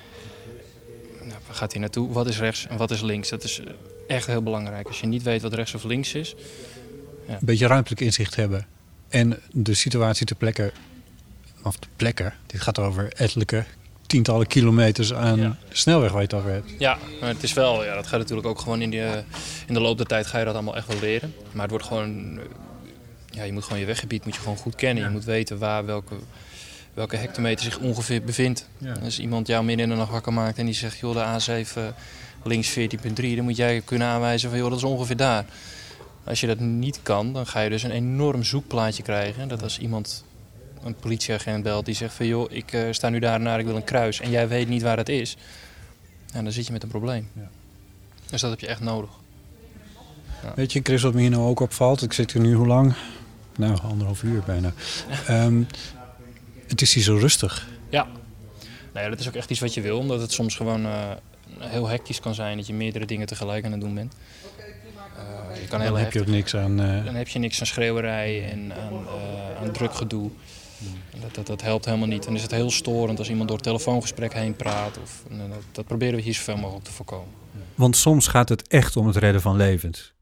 Nou, 1.20 1.40
waar 1.48 1.56
gaat 1.56 1.72
hij 1.72 1.82
naartoe, 1.82 2.12
wat 2.12 2.28
is 2.28 2.40
rechts 2.40 2.68
en 2.68 2.78
wat 2.78 2.92
is 2.92 3.02
links. 3.02 3.30
Dat 3.30 3.44
is 3.44 3.62
echt 4.08 4.28
heel 4.28 4.44
belangrijk. 4.44 4.88
Als 4.88 5.00
je 5.00 5.08
niet 5.08 5.24
weet 5.24 5.42
wat 5.42 5.54
rechts 5.54 5.74
of 5.74 5.84
links 5.84 6.14
is, 6.14 6.36
Een 7.28 7.38
beetje 7.42 7.68
ruimtelijk 7.68 8.02
inzicht 8.02 8.36
hebben. 8.36 8.68
En 9.10 9.40
de 9.52 9.74
situatie 9.74 10.26
ter 10.26 10.36
plekke, 10.36 10.72
of 11.64 11.76
ter 11.76 11.90
plekke, 11.96 12.32
dit 12.46 12.62
gaat 12.62 12.80
over 12.80 13.14
ettelijke 13.14 13.66
tientallen 14.10 14.48
kilometers 14.48 15.14
aan 15.14 15.40
Ja. 15.40 15.58
de 15.70 15.76
snelweg 15.76 16.10
waar 16.12 16.22
je 16.22 16.28
het 16.28 16.36
over 16.36 16.52
hebt. 16.52 16.72
Ja, 16.78 16.98
maar 17.20 17.30
het 17.30 17.44
is 17.44 17.54
wel, 17.54 17.84
ja, 17.86 17.96
dat 17.96 18.08
gaat 18.08 18.20
natuurlijk 18.20 18.48
ook 18.48 18.60
gewoon 18.60 18.82
in 18.82 18.90
de, 18.92 19.24
in 19.68 19.74
de 19.74 19.80
loop 19.80 19.98
der 19.98 20.06
tijd 20.08 20.28
ga 20.28 20.40
je 20.40 20.46
dat 20.46 20.54
allemaal 20.54 20.76
echt 20.76 20.88
wel 20.88 21.00
leren. 21.00 21.34
Maar 21.52 21.62
het 21.62 21.72
wordt 21.72 21.86
gewoon, 21.86 22.38
eh, 22.38 22.44
ja, 23.30 23.44
je 23.44 23.52
moet 23.54 23.64
gewoon 23.64 23.80
je 23.80 23.86
weggebied 23.86 24.26
moet 24.26 24.36
je 24.36 24.42
gewoon 24.42 24.58
goed 24.58 24.76
kennen. 24.76 25.04
Je 25.04 25.10
moet 25.10 25.24
weten 25.26 25.58
waar 25.58 25.86
welke, 25.86 26.16
welke 26.94 27.16
hectometer 27.16 27.66
zich 27.66 27.78
ongeveer 27.80 28.24
bevindt. 28.24 28.68
Ja. 28.78 28.94
Als 29.04 29.20
iemand 29.20 29.48
jou 29.48 29.64
midden 29.64 29.86
in 29.86 29.92
de 29.92 29.98
nacht 29.98 30.12
wakker 30.12 30.34
maakt 30.34 30.58
en 30.58 30.66
die 30.66 30.74
zegt, 30.76 30.98
joh, 31.00 31.14
de 31.14 31.64
A7 31.64 31.96
links 32.44 32.70
14.3, 32.80 33.36
dan 33.36 33.44
moet 33.44 33.56
jij 33.58 33.82
kunnen 33.86 34.08
aanwijzen 34.08 34.50
van, 34.50 34.60
joh, 34.60 34.70
dat 34.70 34.78
is 34.78 34.84
ongeveer 34.84 35.18
daar. 35.18 35.46
Als 36.24 36.40
je 36.40 36.48
dat 36.48 36.60
niet 36.60 37.00
kan, 37.04 37.34
dan 37.34 37.48
ga 37.48 37.60
je 37.62 37.70
dus 37.70 37.84
een 37.84 37.92
enorm 37.92 38.44
zoekplaatje 38.44 39.04
krijgen. 39.04 39.48
Dat 39.48 39.64
als 39.64 39.80
iemand 39.80 40.24
een 40.84 40.96
politieagent 40.96 41.64
belt 41.64 41.86
die 41.86 41.96
zegt 41.96 42.14
van, 42.14 42.26
joh, 42.26 42.52
ik 42.52 42.74
eh, 42.74 42.82
sta 42.92 43.10
nu 43.10 43.20
daar 43.20 43.40
naar, 43.40 43.60
ik 43.60 43.66
wil 43.66 43.76
een 43.76 43.84
kruis. 43.84 44.20
En 44.20 44.30
jij 44.30 44.48
weet 44.48 44.68
niet 44.68 44.82
waar 44.82 44.98
het 44.98 45.10
is. 45.10 45.38
En 46.34 46.44
dan 46.44 46.54
zit 46.54 46.66
je 46.66 46.72
met 46.72 46.84
een 46.84 46.90
probleem. 46.90 47.30
Ja. 47.34 47.50
Dus 48.30 48.42
dat 48.42 48.50
heb 48.50 48.60
je 48.60 48.68
echt 48.68 48.80
nodig. 48.80 49.10
Weet 50.56 50.74
je, 50.74 50.80
Chris, 50.84 51.02
wat 51.02 51.14
me 51.14 51.22
hier 51.22 51.30
nou 51.30 51.44
ook 51.44 51.60
opvalt? 51.60 52.02
Ik 52.02 52.14
zit 52.14 52.34
hier 52.34 52.42
nu 52.42 52.54
hoe 52.54 52.68
lang? 52.68 52.94
Nou, 53.58 53.80
anderhalf 53.82 54.24
uur 54.24 54.44
bijna. 54.46 54.74
Ehm, 55.28 55.64
Het 56.68 56.82
is 56.82 56.94
hier 56.94 57.04
zo 57.04 57.16
rustig. 57.18 57.68
Ja. 57.90 58.08
Nou 58.94 59.06
ja, 59.06 59.10
dat 59.10 59.20
is 59.20 59.28
ook 59.28 59.36
echt 59.36 59.50
iets 59.50 59.60
wat 59.60 59.74
je 59.74 59.82
wil, 59.82 59.98
omdat 59.98 60.22
het 60.22 60.32
soms 60.32 60.56
gewoon 60.56 60.86
uh, 60.86 61.12
heel 61.60 61.88
hectisch 61.88 62.20
kan 62.20 62.36
zijn 62.36 62.58
dat 62.58 62.68
je 62.68 62.74
meerdere 62.74 63.06
dingen 63.06 63.28
tegelijk 63.28 63.66
aan 63.66 63.72
het 63.72 63.82
doen 63.82 63.96
bent. 63.96 64.14
Uh, 64.18 65.62
je 65.62 65.68
kan 65.68 65.82
heel 65.82 65.92
dan 65.92 66.00
heb 66.00 66.14
je 66.14 66.20
ook 66.20 66.28
niks 66.28 66.56
aan... 66.56 66.82
Uh... 66.82 67.06
Dan 67.06 67.16
heb 67.16 67.28
je 67.28 67.40
niks 67.40 67.60
aan 67.60 67.66
schreeuwerij 67.66 68.50
en 68.52 68.74
aan, 68.74 69.08
aan 69.62 69.72
druk 69.72 69.94
gedoe. 69.94 70.32
Dat, 71.20 71.36
dat, 71.36 71.48
dat, 71.48 71.62
helpt 71.62 71.86
helemaal 71.86 72.08
niet. 72.08 72.26
En 72.26 72.36
is 72.36 72.42
het 72.42 72.52
heel 72.52 72.72
storend 72.72 73.20
als 73.20 73.30
iemand 73.30 73.48
door 73.48 73.58
het 73.58 73.66
telefoongesprek 73.66 74.34
heen 74.34 74.56
praat. 74.56 74.98
Of, 75.02 75.24
dat, 75.30 75.64
dat, 75.72 75.86
proberen 75.86 76.16
we 76.16 76.22
hier 76.22 76.34
zoveel 76.34 76.58
mogelijk 76.58 76.86
te 76.86 76.92
voorkomen. 76.92 77.34
Want 77.76 77.98
soms 77.98 78.28
gaat 78.28 78.50
het 78.50 78.68
echt 78.68 78.96
om 78.96 79.08
het 79.08 79.16
redden 79.16 79.42
van 79.42 79.56
levens. 79.56 80.14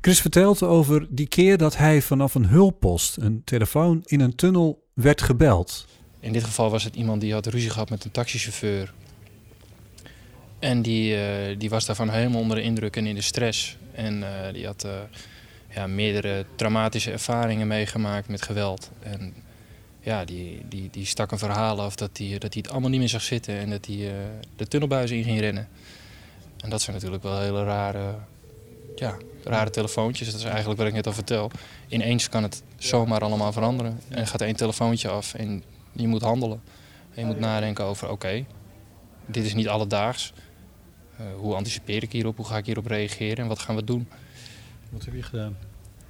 Chris 0.00 0.20
vertelt 0.20 0.62
over 0.62 1.06
die 1.10 1.26
keer 1.26 1.56
dat 1.58 1.76
hij 1.76 2.02
vanaf 2.02 2.34
een 2.34 2.46
hulppost, 2.46 3.16
een 3.16 3.42
telefoon 3.44 4.02
in 4.04 4.20
een 4.20 4.34
tunnel, 4.34 4.82
werd 4.94 5.22
gebeld. 5.22 5.86
In 6.20 6.32
dit 6.32 6.44
geval 6.44 6.70
was 6.70 6.84
het 6.84 6.96
iemand 6.96 7.20
die 7.20 7.32
had 7.32 7.46
ruzie 7.46 7.70
gehad 7.70 7.90
met 7.90 8.04
een 8.04 8.10
taxichauffeur. 8.10 8.92
En 10.58 10.82
die, 10.82 11.16
uh, 11.16 11.58
die 11.58 11.70
was 11.70 11.86
daarvan 11.86 12.10
helemaal 12.10 12.40
onder 12.40 12.56
de 12.56 12.62
indruk 12.62 12.96
en 12.96 13.06
in 13.06 13.14
de 13.14 13.20
stress. 13.20 13.76
En 13.92 14.18
uh, 14.18 14.28
die 14.52 14.66
had 14.66 14.84
uh, 14.84 14.92
ja, 15.74 15.86
meerdere 15.86 16.46
traumatische 16.56 17.10
ervaringen 17.10 17.66
meegemaakt 17.66 18.28
met 18.28 18.42
geweld. 18.42 18.90
En 19.00 19.34
ja, 20.02 20.24
die, 20.24 20.62
die, 20.68 20.88
die 20.90 21.06
stak 21.06 21.30
een 21.30 21.38
verhaal 21.38 21.80
af 21.80 21.96
dat 21.96 22.18
hij 22.18 22.38
dat 22.38 22.52
hij 22.52 22.62
het 22.62 22.70
allemaal 22.70 22.90
niet 22.90 22.98
meer 22.98 23.08
zag 23.08 23.22
zitten 23.22 23.58
en 23.58 23.70
dat 23.70 23.86
hij 23.86 24.12
de 24.56 24.68
tunnelbuizen 24.68 25.16
in 25.16 25.24
ging 25.24 25.40
rennen. 25.40 25.68
En 26.62 26.70
dat 26.70 26.82
zijn 26.82 26.96
natuurlijk 26.96 27.22
wel 27.22 27.40
hele 27.40 27.64
rare, 27.64 28.14
ja, 28.96 29.16
rare 29.44 29.70
telefoontjes. 29.70 30.30
Dat 30.30 30.40
is 30.40 30.44
eigenlijk 30.44 30.78
wat 30.78 30.88
ik 30.88 30.94
net 30.94 31.06
al 31.06 31.12
vertel. 31.12 31.50
Ineens 31.88 32.28
kan 32.28 32.42
het 32.42 32.62
zomaar 32.76 33.20
allemaal 33.20 33.52
veranderen. 33.52 34.00
En 34.08 34.26
gaat 34.26 34.40
één 34.40 34.56
telefoontje 34.56 35.08
af 35.08 35.34
en 35.34 35.62
je 35.92 36.08
moet 36.08 36.22
handelen. 36.22 36.62
En 37.14 37.20
je 37.20 37.26
moet 37.26 37.38
nadenken 37.38 37.84
over, 37.84 38.10
oké, 38.10 38.44
dit 39.26 39.44
is 39.44 39.54
niet 39.54 39.68
alledaags. 39.68 40.32
Uh, 41.20 41.26
hoe 41.36 41.54
anticipeer 41.54 42.02
ik 42.02 42.12
hierop? 42.12 42.36
Hoe 42.36 42.46
ga 42.46 42.56
ik 42.56 42.66
hierop 42.66 42.86
reageren? 42.86 43.36
En 43.36 43.46
wat 43.46 43.58
gaan 43.58 43.76
we 43.76 43.84
doen? 43.84 44.08
Wat 44.88 45.04
heb 45.04 45.14
je 45.14 45.22
gedaan? 45.22 45.56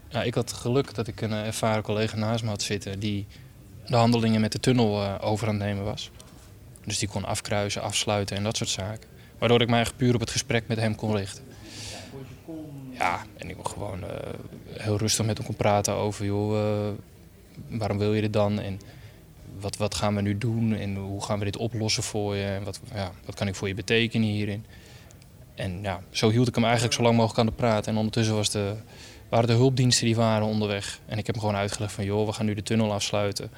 Ja, 0.09 0.23
ik 0.23 0.35
had 0.35 0.53
geluk 0.53 0.95
dat 0.95 1.07
ik 1.07 1.21
een 1.21 1.33
eh, 1.33 1.47
ervaren 1.47 1.83
collega 1.83 2.17
naast 2.17 2.43
me 2.43 2.49
had 2.49 2.63
zitten... 2.63 2.99
die 2.99 3.27
de 3.87 3.97
handelingen 3.97 4.41
met 4.41 4.53
de 4.53 4.61
tunnel 4.61 5.03
uh, 5.03 5.15
over 5.21 5.49
aan 5.49 5.55
het 5.55 5.65
nemen 5.65 5.85
was. 5.85 6.11
Dus 6.85 6.99
die 6.99 7.09
kon 7.09 7.25
afkruisen, 7.25 7.83
afsluiten 7.83 8.37
en 8.37 8.43
dat 8.43 8.57
soort 8.57 8.71
zaken. 8.71 9.09
Waardoor 9.39 9.61
ik 9.61 9.69
mij 9.69 9.81
echt 9.81 9.97
puur 9.97 10.15
op 10.15 10.21
het 10.21 10.31
gesprek 10.31 10.69
met 10.69 10.79
hem 10.79 10.95
kon 10.95 11.17
richten. 11.17 11.45
Ja, 12.91 13.23
en 13.37 13.49
ik 13.51 13.57
kon 13.57 13.67
gewoon 13.67 14.05
heel 14.69 14.97
rustig 14.97 15.27
met 15.27 15.37
hem 15.37 15.47
kon 15.47 15.57
praten 15.57 15.95
over... 15.95 16.25
joh, 16.25 16.89
waarom 17.69 17.99
wil 17.99 18.15
je 18.15 18.21
dit 18.21 18.33
dan? 18.33 18.61
En 18.61 18.81
wat, 19.61 19.77
wat 19.77 19.95
gaan 19.95 20.15
we 20.15 20.21
nu 20.21 20.39
doen 20.39 20.75
en 20.75 20.97
hoe 20.97 21.23
gaan 21.23 21.39
we 21.39 21.45
dit 21.45 21.57
oplossen 21.57 22.03
voor 22.03 22.37
je? 22.37 22.45
En 22.45 22.65
wat, 22.65 22.81
ja, 22.95 23.13
wat 23.25 23.35
kan 23.35 23.49
ik 23.49 23.55
voor 23.55 23.69
je 23.69 23.75
betekenen 23.75 24.29
hierin? 24.29 24.65
En 25.55 25.83
ja, 25.83 26.01
zo 26.11 26.31
hield 26.31 26.49
ik 26.49 26.55
hem 26.55 26.65
eigenlijk 26.65 26.95
zo 26.95 27.03
lang 27.03 27.17
mogelijk 27.17 27.41
aan 27.41 27.47
de 27.47 27.53
praat. 27.53 27.87
En 27.87 27.97
ondertussen 27.97 28.35
was 28.35 28.51
de, 28.51 28.75
waren 29.33 29.49
de 29.49 29.55
hulpdiensten 29.55 30.07
die 30.07 30.17
waren 30.17 30.47
onderweg. 30.47 31.01
En 31.07 31.19
ik 31.19 31.27
heb 31.27 31.35
hem 31.35 31.45
gewoon 31.45 31.61
uitgelegd 31.61 31.93
van, 31.93 32.05
joh, 32.05 32.27
we 32.27 32.33
gaan 32.33 32.47
nu 32.47 32.55
de 32.55 32.63
tunnel 32.63 32.93
afsluiten. 32.93 33.51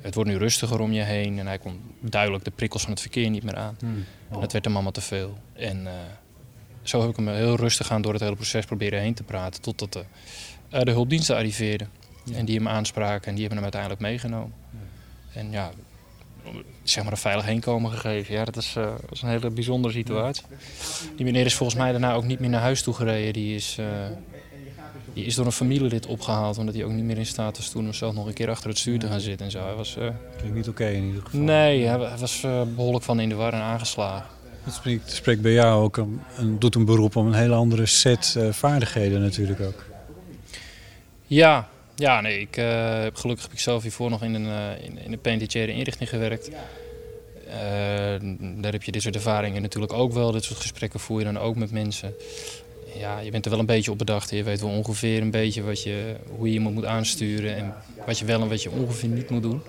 Het 0.00 0.14
wordt 0.14 0.30
nu 0.30 0.36
rustiger 0.36 0.80
om 0.80 0.92
je 0.92 1.02
heen. 1.02 1.38
En 1.38 1.46
hij 1.46 1.58
kon 1.58 1.80
duidelijk 2.00 2.44
de 2.44 2.50
prikkels 2.50 2.82
van 2.82 2.90
het 2.90 3.00
verkeer 3.00 3.30
niet 3.30 3.42
meer 3.42 3.56
aan. 3.56 3.76
Hmm. 3.78 4.04
En 4.30 4.40
dat 4.40 4.52
werd 4.52 4.64
hem 4.64 4.74
allemaal 4.74 4.92
te 4.92 5.00
veel. 5.00 5.38
En 5.52 5.82
uh, 5.84 5.90
zo 6.82 7.00
heb 7.00 7.10
ik 7.10 7.16
hem 7.16 7.28
heel 7.28 7.56
rustig 7.56 7.90
aan 7.90 8.02
door 8.02 8.12
het 8.12 8.22
hele 8.22 8.34
proces 8.34 8.64
proberen 8.64 9.00
heen 9.00 9.14
te 9.14 9.22
praten. 9.22 9.62
Totdat 9.62 9.92
de, 9.92 10.04
uh, 10.72 10.80
de 10.80 10.90
hulpdiensten 10.90 11.36
arriveerden. 11.36 11.88
En 12.34 12.44
die 12.44 12.56
hem 12.56 12.68
aanspraken 12.68 13.28
en 13.28 13.34
die 13.34 13.46
hebben 13.46 13.64
hem 13.64 13.72
uiteindelijk 13.72 14.00
meegenomen. 14.00 14.54
En 15.32 15.50
ja, 15.50 15.70
zeg 16.82 17.02
maar 17.02 17.12
een 17.12 17.18
veilig 17.18 17.44
heenkomen 17.44 17.90
gegeven. 17.90 18.34
Ja, 18.34 18.44
dat 18.44 18.56
is, 18.56 18.74
uh, 18.78 18.84
dat 18.84 19.12
is 19.12 19.22
een 19.22 19.28
hele 19.28 19.50
bijzondere 19.50 19.94
situatie. 19.94 20.44
Die 21.16 21.24
meneer 21.24 21.44
is 21.44 21.54
volgens 21.54 21.78
mij 21.78 21.90
daarna 21.90 22.14
ook 22.14 22.24
niet 22.24 22.40
meer 22.40 22.50
naar 22.50 22.60
huis 22.60 22.82
toe 22.82 22.94
gereden. 22.94 23.32
Die 23.32 23.54
is, 23.54 23.78
die 25.18 25.26
is 25.26 25.34
door 25.34 25.46
een 25.46 25.52
familielid 25.52 26.06
opgehaald, 26.06 26.58
omdat 26.58 26.74
hij 26.74 26.84
ook 26.84 26.90
niet 26.90 27.04
meer 27.04 27.18
in 27.18 27.26
staat 27.26 27.56
was 27.56 27.68
toen 27.68 27.86
om 27.86 27.92
zelf 27.92 28.14
nog 28.14 28.26
een 28.26 28.32
keer 28.32 28.50
achter 28.50 28.68
het 28.68 28.78
stuur 28.78 28.98
te 28.98 29.06
gaan 29.06 29.20
zitten 29.20 29.46
en 29.46 29.52
zo. 29.52 29.64
Hij 29.64 29.74
was, 29.74 29.96
uh, 29.98 30.08
Klinkt 30.36 30.56
niet 30.56 30.68
oké 30.68 30.86
in 30.86 31.04
ieder 31.04 31.22
geval. 31.22 31.40
Nee, 31.40 31.86
hij, 31.86 31.98
was 31.98 32.46
behoorlijk 32.74 33.04
van 33.04 33.20
in 33.20 33.28
de 33.28 33.34
war 33.34 33.52
en 33.52 33.60
aangeslagen. 33.60 34.26
Het 34.62 34.74
spreekt, 34.74 35.12
spreekt 35.12 35.40
bij 35.40 35.52
jou 35.52 35.82
ook 35.82 35.96
een, 35.96 36.20
een, 36.36 36.58
doet 36.58 36.74
een 36.74 36.84
beroep 36.84 37.16
om 37.16 37.26
een 37.26 37.34
hele 37.34 37.54
andere 37.54 37.86
set 37.86 38.36
vaardigheden 38.50 39.20
natuurlijk 39.20 39.60
ook. 39.60 39.84
Ja, 41.26 41.68
ja, 41.94 42.20
nee, 42.20 42.40
ik, 42.40 42.56
uh, 42.56 43.06
gelukkig 43.12 43.44
heb 43.44 43.52
ik 43.52 43.60
zelf 43.60 43.82
hiervoor 43.82 44.10
nog 44.10 44.22
in 44.22 44.34
een, 44.34 44.78
in, 44.82 44.98
in 45.04 45.12
een 45.12 45.20
penitentiaire 45.20 45.72
inrichting 45.72 46.08
gewerkt. 46.08 46.48
Uh, 46.48 47.54
daar 48.62 48.72
heb 48.72 48.82
je 48.82 48.92
dit 48.92 49.02
soort 49.02 49.14
ervaringen 49.14 49.62
natuurlijk 49.62 49.92
ook 49.92 50.12
wel. 50.12 50.30
Dit 50.30 50.44
soort 50.44 50.60
gesprekken 50.60 51.00
voer 51.00 51.18
je 51.18 51.24
dan 51.24 51.38
ook 51.38 51.56
met 51.56 51.70
mensen. 51.70 52.14
Ja, 52.94 53.18
je 53.18 53.30
bent 53.30 53.44
er 53.44 53.50
wel 53.50 53.60
een 53.60 53.66
beetje 53.66 53.90
op 53.90 53.98
bedacht. 53.98 54.30
Je 54.30 54.42
weet 54.42 54.60
wel 54.60 54.70
ongeveer 54.70 55.22
een 55.22 55.30
beetje 55.30 55.62
wat 55.62 55.82
je, 55.82 56.16
hoe 56.36 56.46
je 56.46 56.52
iemand 56.52 56.74
moet 56.74 56.84
aansturen 56.84 57.56
en 57.56 57.74
wat 58.06 58.18
je 58.18 58.24
wel 58.24 58.40
en 58.40 58.48
wat 58.48 58.62
je 58.62 58.70
ongeveer 58.70 59.08
niet 59.08 59.30
moet 59.30 59.42
doen. 59.42 59.62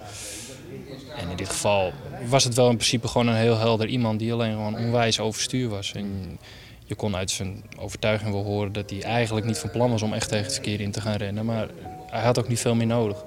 En 1.18 1.30
in 1.30 1.36
dit 1.36 1.50
geval 1.50 1.92
was 2.28 2.44
het 2.44 2.56
wel 2.56 2.70
in 2.70 2.76
principe 2.76 3.08
gewoon 3.08 3.28
een 3.28 3.36
heel 3.36 3.58
helder 3.58 3.88
iemand 3.88 4.20
die 4.20 4.34
alleen 4.34 4.52
gewoon 4.52 4.78
onwijs 4.78 5.20
overstuur 5.20 5.70
was. 5.70 5.92
En 5.92 6.40
je 6.86 6.96
kon 6.96 7.16
uit 7.16 7.32
zijn 7.32 7.64
overtuiging 7.78 8.32
wel 8.32 8.44
horen 8.44 8.74
dat 8.74 8.90
hij 8.90 9.02
eigenlijk 9.02 9.46
niet 9.46 9.58
van 9.58 9.72
plan 9.72 9.92
was 9.92 10.02
om 10.02 10.14
echt 10.14 10.30
tegen 10.30 10.44
het 10.44 10.54
verkeer 10.54 10.82
in 10.82 10.92
te 10.92 11.02
gaan 11.02 11.16
rennen. 11.16 11.46
Maar 11.46 11.68
hij 12.10 12.24
had 12.24 12.40
ook 12.40 12.48
niet 12.48 12.60
veel 12.60 12.76
meer 12.76 12.88
nodig. 12.88 13.24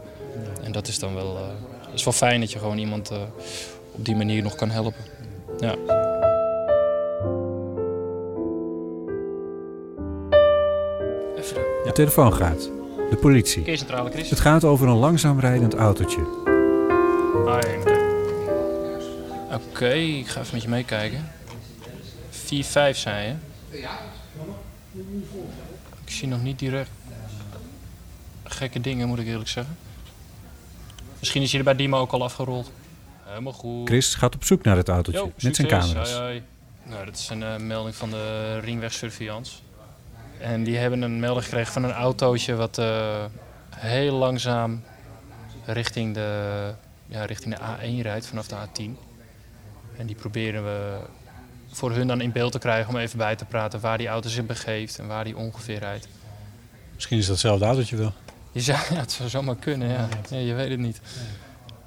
En 0.62 0.72
dat 0.72 0.88
is 0.88 0.99
dan 0.99 1.14
wel, 1.14 1.37
uh, 1.37 1.94
is 1.94 2.04
wel 2.04 2.12
fijn 2.12 2.40
dat 2.40 2.52
je 2.52 2.58
gewoon 2.58 2.78
iemand 2.78 3.11
uh, 3.11 3.18
op 3.92 4.04
die 4.04 4.16
manier 4.16 4.42
nog 4.42 4.54
kan 4.54 4.70
helpen. 4.70 5.04
Ja. 5.61 5.75
De 11.84 11.90
telefoon 11.92 12.34
gaat. 12.34 12.70
De 13.10 13.16
politie. 13.20 13.62
Keercentrale 13.62 14.10
Chris. 14.10 14.30
Het 14.30 14.40
gaat 14.40 14.64
over 14.64 14.88
een 14.88 14.96
langzaam 14.96 15.40
rijdend 15.40 15.74
autootje. 15.74 16.20
Oké, 19.46 19.62
okay, 19.70 20.18
ik 20.18 20.26
ga 20.26 20.40
even 20.40 20.52
met 20.52 20.62
je 20.62 20.68
meekijken. 20.68 21.30
4-5 22.30 22.34
zei 22.90 23.26
je. 23.26 23.34
Ik 26.04 26.10
zie 26.10 26.28
nog 26.28 26.42
niet 26.42 26.58
direct 26.58 26.90
gekke 28.52 28.80
dingen, 28.80 29.08
moet 29.08 29.18
ik 29.18 29.26
eerlijk 29.26 29.48
zeggen. 29.48 29.76
Misschien 31.18 31.42
is 31.42 31.50
hij 31.50 31.58
er 31.58 31.64
bij 31.64 31.76
Dima 31.76 31.96
ook 31.96 32.12
al 32.12 32.22
afgerold. 32.22 32.70
Helemaal 33.24 33.52
goed. 33.52 33.88
Chris 33.88 34.14
gaat 34.14 34.34
op 34.34 34.44
zoek 34.44 34.62
naar 34.62 34.76
het 34.76 34.88
autootje 34.88 35.32
met 35.40 35.56
zijn 35.56 35.68
camera's. 35.68 36.12
Nou, 36.84 37.04
dat 37.04 37.16
is 37.16 37.28
een 37.28 37.40
uh, 37.40 37.56
melding 37.56 37.94
van 37.94 38.10
de 38.10 38.58
Ringweg 38.58 38.92
Surveillance. 38.92 39.52
En 40.42 40.64
die 40.64 40.76
hebben 40.76 41.02
een 41.02 41.20
melding 41.20 41.44
gekregen 41.44 41.72
van 41.72 41.84
een 41.84 41.92
autootje 41.92 42.54
wat 42.54 42.78
uh, 42.78 43.25
heel 43.76 44.14
langzaam 44.14 44.82
richting 45.64 46.14
de, 46.14 46.70
ja, 47.06 47.25
richting 47.25 47.54
de 47.54 47.61
A1 47.61 48.02
rijdt 48.02 48.26
vanaf 48.26 48.49
de 48.49 48.56
A10. 48.56 48.99
En 49.96 50.06
die 50.06 50.16
proberen 50.16 50.64
we 50.64 50.99
voor 51.70 51.92
hun 51.92 52.06
dan 52.06 52.20
in 52.20 52.32
beeld 52.32 52.52
te 52.52 52.58
krijgen 52.58 52.94
om 52.94 53.00
even 53.00 53.18
bij 53.18 53.37
te 53.37 53.44
praten 53.44 53.80
waar 53.80 53.99
die 53.99 54.08
auto 54.08 54.28
zich 54.28 54.46
begeeft 54.46 54.99
en 54.99 55.06
waar 55.06 55.25
die 55.25 55.37
ongeveer 55.37 55.78
rijdt. 55.78 56.08
Misschien 56.94 57.18
is 57.18 57.26
dat 57.26 57.32
hetzelfde 57.34 57.64
autootje 57.64 57.96
wel. 57.96 58.12
Je 58.52 58.61
zou, 58.61 58.78
ja, 58.94 59.00
het 59.00 59.12
zou 59.12 59.28
zomaar 59.28 59.56
kunnen, 59.56 59.88
ja. 59.88 60.08
ja. 60.30 60.37
je 60.37 60.54
weet 60.54 60.70
het 60.70 60.78
niet. 60.78 61.00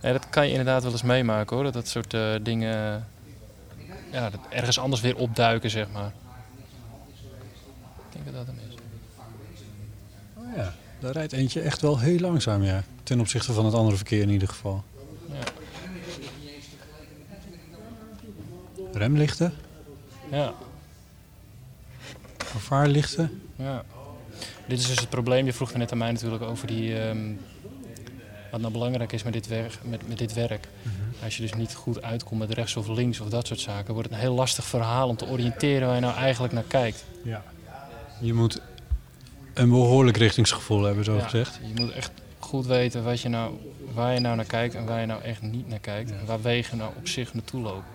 Ja, 0.01 0.11
dat 0.11 0.29
kan 0.29 0.45
je 0.45 0.49
inderdaad 0.49 0.83
wel 0.83 0.91
eens 0.91 1.03
meemaken 1.03 1.55
hoor. 1.55 1.65
Dat 1.65 1.73
dat 1.73 1.87
soort 1.87 2.13
uh, 2.13 2.35
dingen 2.41 3.07
ja, 4.11 4.29
dat 4.29 4.39
ergens 4.49 4.79
anders 4.79 5.01
weer 5.01 5.15
opduiken, 5.15 5.69
zeg 5.69 5.87
maar. 5.91 6.11
Ik 8.25 8.31
denk 8.33 8.45
dat 8.45 8.55
dat 8.55 8.55
hem 8.55 8.69
is. 8.69 8.75
Oh 10.37 10.55
ja, 10.55 10.73
daar 10.99 11.11
rijdt 11.11 11.33
eentje 11.33 11.61
echt 11.61 11.81
wel 11.81 11.99
heel 11.99 12.19
langzaam, 12.19 12.63
ja. 12.63 12.83
Ten 13.03 13.19
opzichte 13.19 13.53
van 13.53 13.65
het 13.65 13.73
andere 13.73 13.95
verkeer 13.95 14.21
in 14.21 14.29
ieder 14.29 14.47
geval. 14.47 14.83
Ja. 15.31 15.43
Remlichten? 18.93 19.53
Ja. 20.31 20.53
Vervaarlichten? 22.37 23.41
Ja. 23.55 23.83
Dit 24.67 24.79
is 24.79 24.87
dus 24.87 24.99
het 24.99 25.09
probleem. 25.09 25.45
Je 25.45 25.53
vroeg 25.53 25.71
er 25.71 25.77
net 25.77 25.91
aan 25.91 25.97
mij 25.97 26.11
natuurlijk 26.11 26.43
over 26.43 26.67
die, 26.67 26.99
um, 27.07 27.39
wat 28.51 28.61
nou 28.61 28.73
belangrijk 28.73 29.11
is 29.11 29.23
met 29.23 29.33
dit 29.33 29.47
werk. 29.47 29.77
Met, 29.83 30.07
met 30.07 30.17
dit 30.17 30.33
werk. 30.33 30.67
Mhm. 30.81 31.23
Als 31.23 31.35
je 31.35 31.41
dus 31.41 31.53
niet 31.53 31.73
goed 31.73 32.01
uitkomt 32.01 32.39
met 32.39 32.51
rechts 32.51 32.75
of 32.75 32.87
links 32.87 33.19
of 33.19 33.29
dat 33.29 33.47
soort 33.47 33.59
zaken, 33.59 33.93
wordt 33.93 34.09
het 34.09 34.17
een 34.17 34.23
heel 34.23 34.35
lastig 34.35 34.65
verhaal 34.65 35.09
om 35.09 35.15
te 35.15 35.27
oriënteren 35.27 35.87
waar 35.87 35.95
je 35.95 36.01
nou 36.01 36.15
eigenlijk 36.15 36.53
naar 36.53 36.63
kijkt. 36.63 37.05
Ja. 37.23 37.43
Je 38.19 38.33
moet 38.33 38.61
een 39.53 39.69
behoorlijk 39.69 40.17
richtingsgevoel 40.17 40.83
hebben, 40.83 41.03
zo 41.03 41.19
gezegd. 41.19 41.59
Je 41.73 41.81
moet 41.81 41.91
echt 41.91 42.11
goed 42.39 42.65
weten 42.65 43.03
wat 43.03 43.21
je 43.21 43.29
nou, 43.29 43.53
waar 43.93 44.13
je 44.13 44.19
nou 44.19 44.35
naar 44.35 44.45
kijkt 44.45 44.75
en 44.75 44.85
waar 44.85 44.99
je 44.99 45.05
nou 45.05 45.21
echt 45.21 45.41
niet 45.41 45.67
naar 45.67 45.79
kijkt. 45.79 46.11
En 46.11 46.25
waar 46.25 46.41
wegen 46.41 46.77
nou 46.77 46.91
op 46.97 47.07
zich 47.07 47.33
naartoe 47.33 47.61
lopen. 47.61 47.93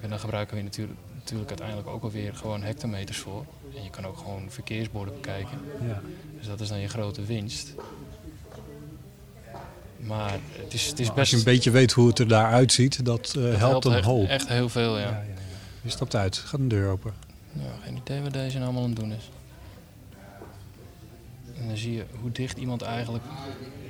En 0.00 0.08
dan 0.08 0.18
gebruiken 0.18 0.56
we 0.56 0.62
natuurlijk, 0.62 0.98
natuurlijk 1.14 1.48
uiteindelijk 1.48 1.88
ook 1.88 2.02
alweer 2.02 2.34
gewoon 2.34 2.62
hectometers 2.62 3.18
voor. 3.18 3.44
En 3.76 3.82
je 3.82 3.90
kan 3.90 4.06
ook 4.06 4.18
gewoon 4.18 4.50
verkeersborden 4.50 5.14
bekijken. 5.14 5.58
Ja. 5.86 6.00
Dus 6.38 6.46
dat 6.46 6.60
is 6.60 6.68
dan 6.68 6.78
je 6.78 6.88
grote 6.88 7.24
winst. 7.24 7.74
Maar 9.96 10.38
het 10.52 10.74
is, 10.74 10.86
het 10.86 11.00
is 11.00 11.06
Als 11.06 11.16
best... 11.16 11.30
je 11.30 11.36
een 11.36 11.44
beetje 11.44 11.70
weet 11.70 11.92
hoe 11.92 12.08
het 12.08 12.18
er 12.18 12.28
daar 12.28 12.52
uitziet, 12.52 13.04
dat 13.04 13.34
eh, 13.36 13.42
het 13.42 13.56
helpt 13.56 13.84
een 13.84 13.94
echt, 13.94 14.04
hoop. 14.04 14.28
echt 14.28 14.48
heel 14.48 14.68
veel, 14.68 14.98
ja. 14.98 15.04
Ja, 15.04 15.10
ja, 15.10 15.22
ja. 15.22 15.40
Je 15.82 15.90
stapt 15.90 16.14
uit, 16.14 16.36
gaat 16.36 16.60
een 16.60 16.68
deur 16.68 16.90
open. 16.90 17.29
Ja, 17.52 17.70
geen 17.84 17.96
idee 17.96 18.20
wat 18.20 18.32
deze 18.32 18.52
nou 18.58 18.64
allemaal 18.64 18.82
aan 18.82 18.90
het 18.90 18.98
doen 18.98 19.12
is. 19.12 19.30
En 21.60 21.66
dan 21.66 21.76
zie 21.76 21.92
je 21.92 22.04
hoe 22.20 22.32
dicht 22.32 22.58
iemand 22.58 22.82
eigenlijk 22.82 23.24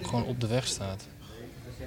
gewoon 0.02 0.24
op 0.24 0.40
de 0.40 0.46
weg 0.46 0.66
staat. 0.66 1.06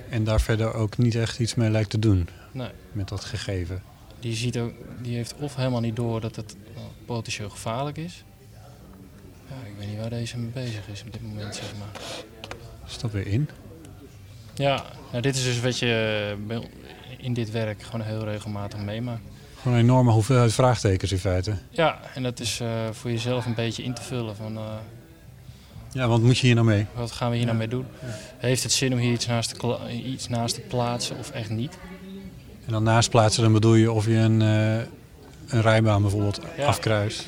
En 0.10 0.24
daar 0.24 0.42
verder 0.42 0.74
ook 0.74 0.98
niet 0.98 1.16
echt 1.16 1.40
iets 1.40 1.56
mee 1.56 1.70
lijkt 1.70 1.90
te 1.90 2.00
doen 2.00 2.30
Nee, 2.52 2.70
met 2.92 3.08
dat 3.10 3.24
gegeven. 3.24 3.84
die, 4.20 4.36
ziet 4.36 4.58
ook, 4.58 4.74
die 5.02 5.16
heeft 5.16 5.34
of 5.36 5.56
helemaal 5.56 5.80
niet 5.80 5.96
door 5.96 6.22
dat 6.22 6.36
het 6.36 6.56
nou, 6.76 6.88
potentieel 7.06 7.50
gevaarlijk 7.50 7.98
is. 7.98 8.24
Ja, 9.50 9.56
ik 9.70 9.74
weet 9.78 9.88
niet 9.88 9.98
waar 9.98 10.10
deze 10.10 10.38
mee 10.38 10.50
bezig 10.50 10.88
is 10.88 11.04
op 11.06 11.14
dit 11.14 11.22
moment, 11.22 11.56
zeg 11.56 11.74
maar. 11.80 12.02
Stap 12.86 13.12
weer 13.12 13.28
in. 13.28 13.50
Ja, 14.54 14.84
nou, 15.12 15.22
dit 15.22 15.36
is 15.36 15.44
dus 15.44 15.60
wat 15.60 15.80
je 15.80 16.36
in 17.18 17.34
dit 17.34 17.52
werk 17.52 17.82
gewoon 17.84 18.06
heel 18.06 18.24
regelmatig 18.24 18.80
meemaakt. 18.80 19.24
Gewoon 19.64 19.78
een 19.78 19.84
enorme 19.84 20.12
hoeveelheid 20.12 20.54
vraagtekens 20.54 21.12
in 21.12 21.18
feite. 21.18 21.54
Ja, 21.70 22.00
en 22.14 22.24
dat 22.24 22.40
is 22.40 22.60
eh, 22.60 22.68
voor 22.92 23.12
jezelf 23.12 23.46
een 23.46 23.54
beetje 23.54 23.84
in 23.84 23.94
te 23.94 24.02
vullen 24.02 24.36
van 24.36 24.58
eh, 24.58 24.64
Ja, 25.92 26.08
want 26.08 26.24
moet 26.24 26.38
je 26.38 26.46
hier 26.46 26.56
nou 26.56 26.68
mee? 26.68 26.86
wat 26.94 27.12
gaan 27.12 27.30
we 27.32 27.36
hier 27.38 27.46
nou 27.46 27.58
mee 27.58 27.68
doen? 27.68 27.86
Heeft 28.38 28.64
het 28.64 28.72
zin 28.72 28.94
om 28.94 29.00
hier 29.00 29.12
iets 29.12 29.26
naast, 29.28 29.60
te 29.60 29.78
iets 29.92 30.28
naast 30.28 30.56
te 30.56 30.62
plaatsen 30.62 31.18
of 31.18 31.32
echt 31.32 31.50
niet? 31.50 31.78
En 32.66 32.72
dan 32.72 32.84
naast 32.84 33.10
plaatsen, 33.10 33.44
dan 33.44 33.54
bedoel 33.54 33.74
je 33.76 33.92
of 33.92 34.06
je 34.06 34.16
een, 34.16 34.42
eh, 34.42 34.76
een 35.48 35.62
rijbaan 35.62 36.02
bijvoorbeeld 36.02 36.40
Ja. 36.58 36.66
afkruist. 36.66 37.28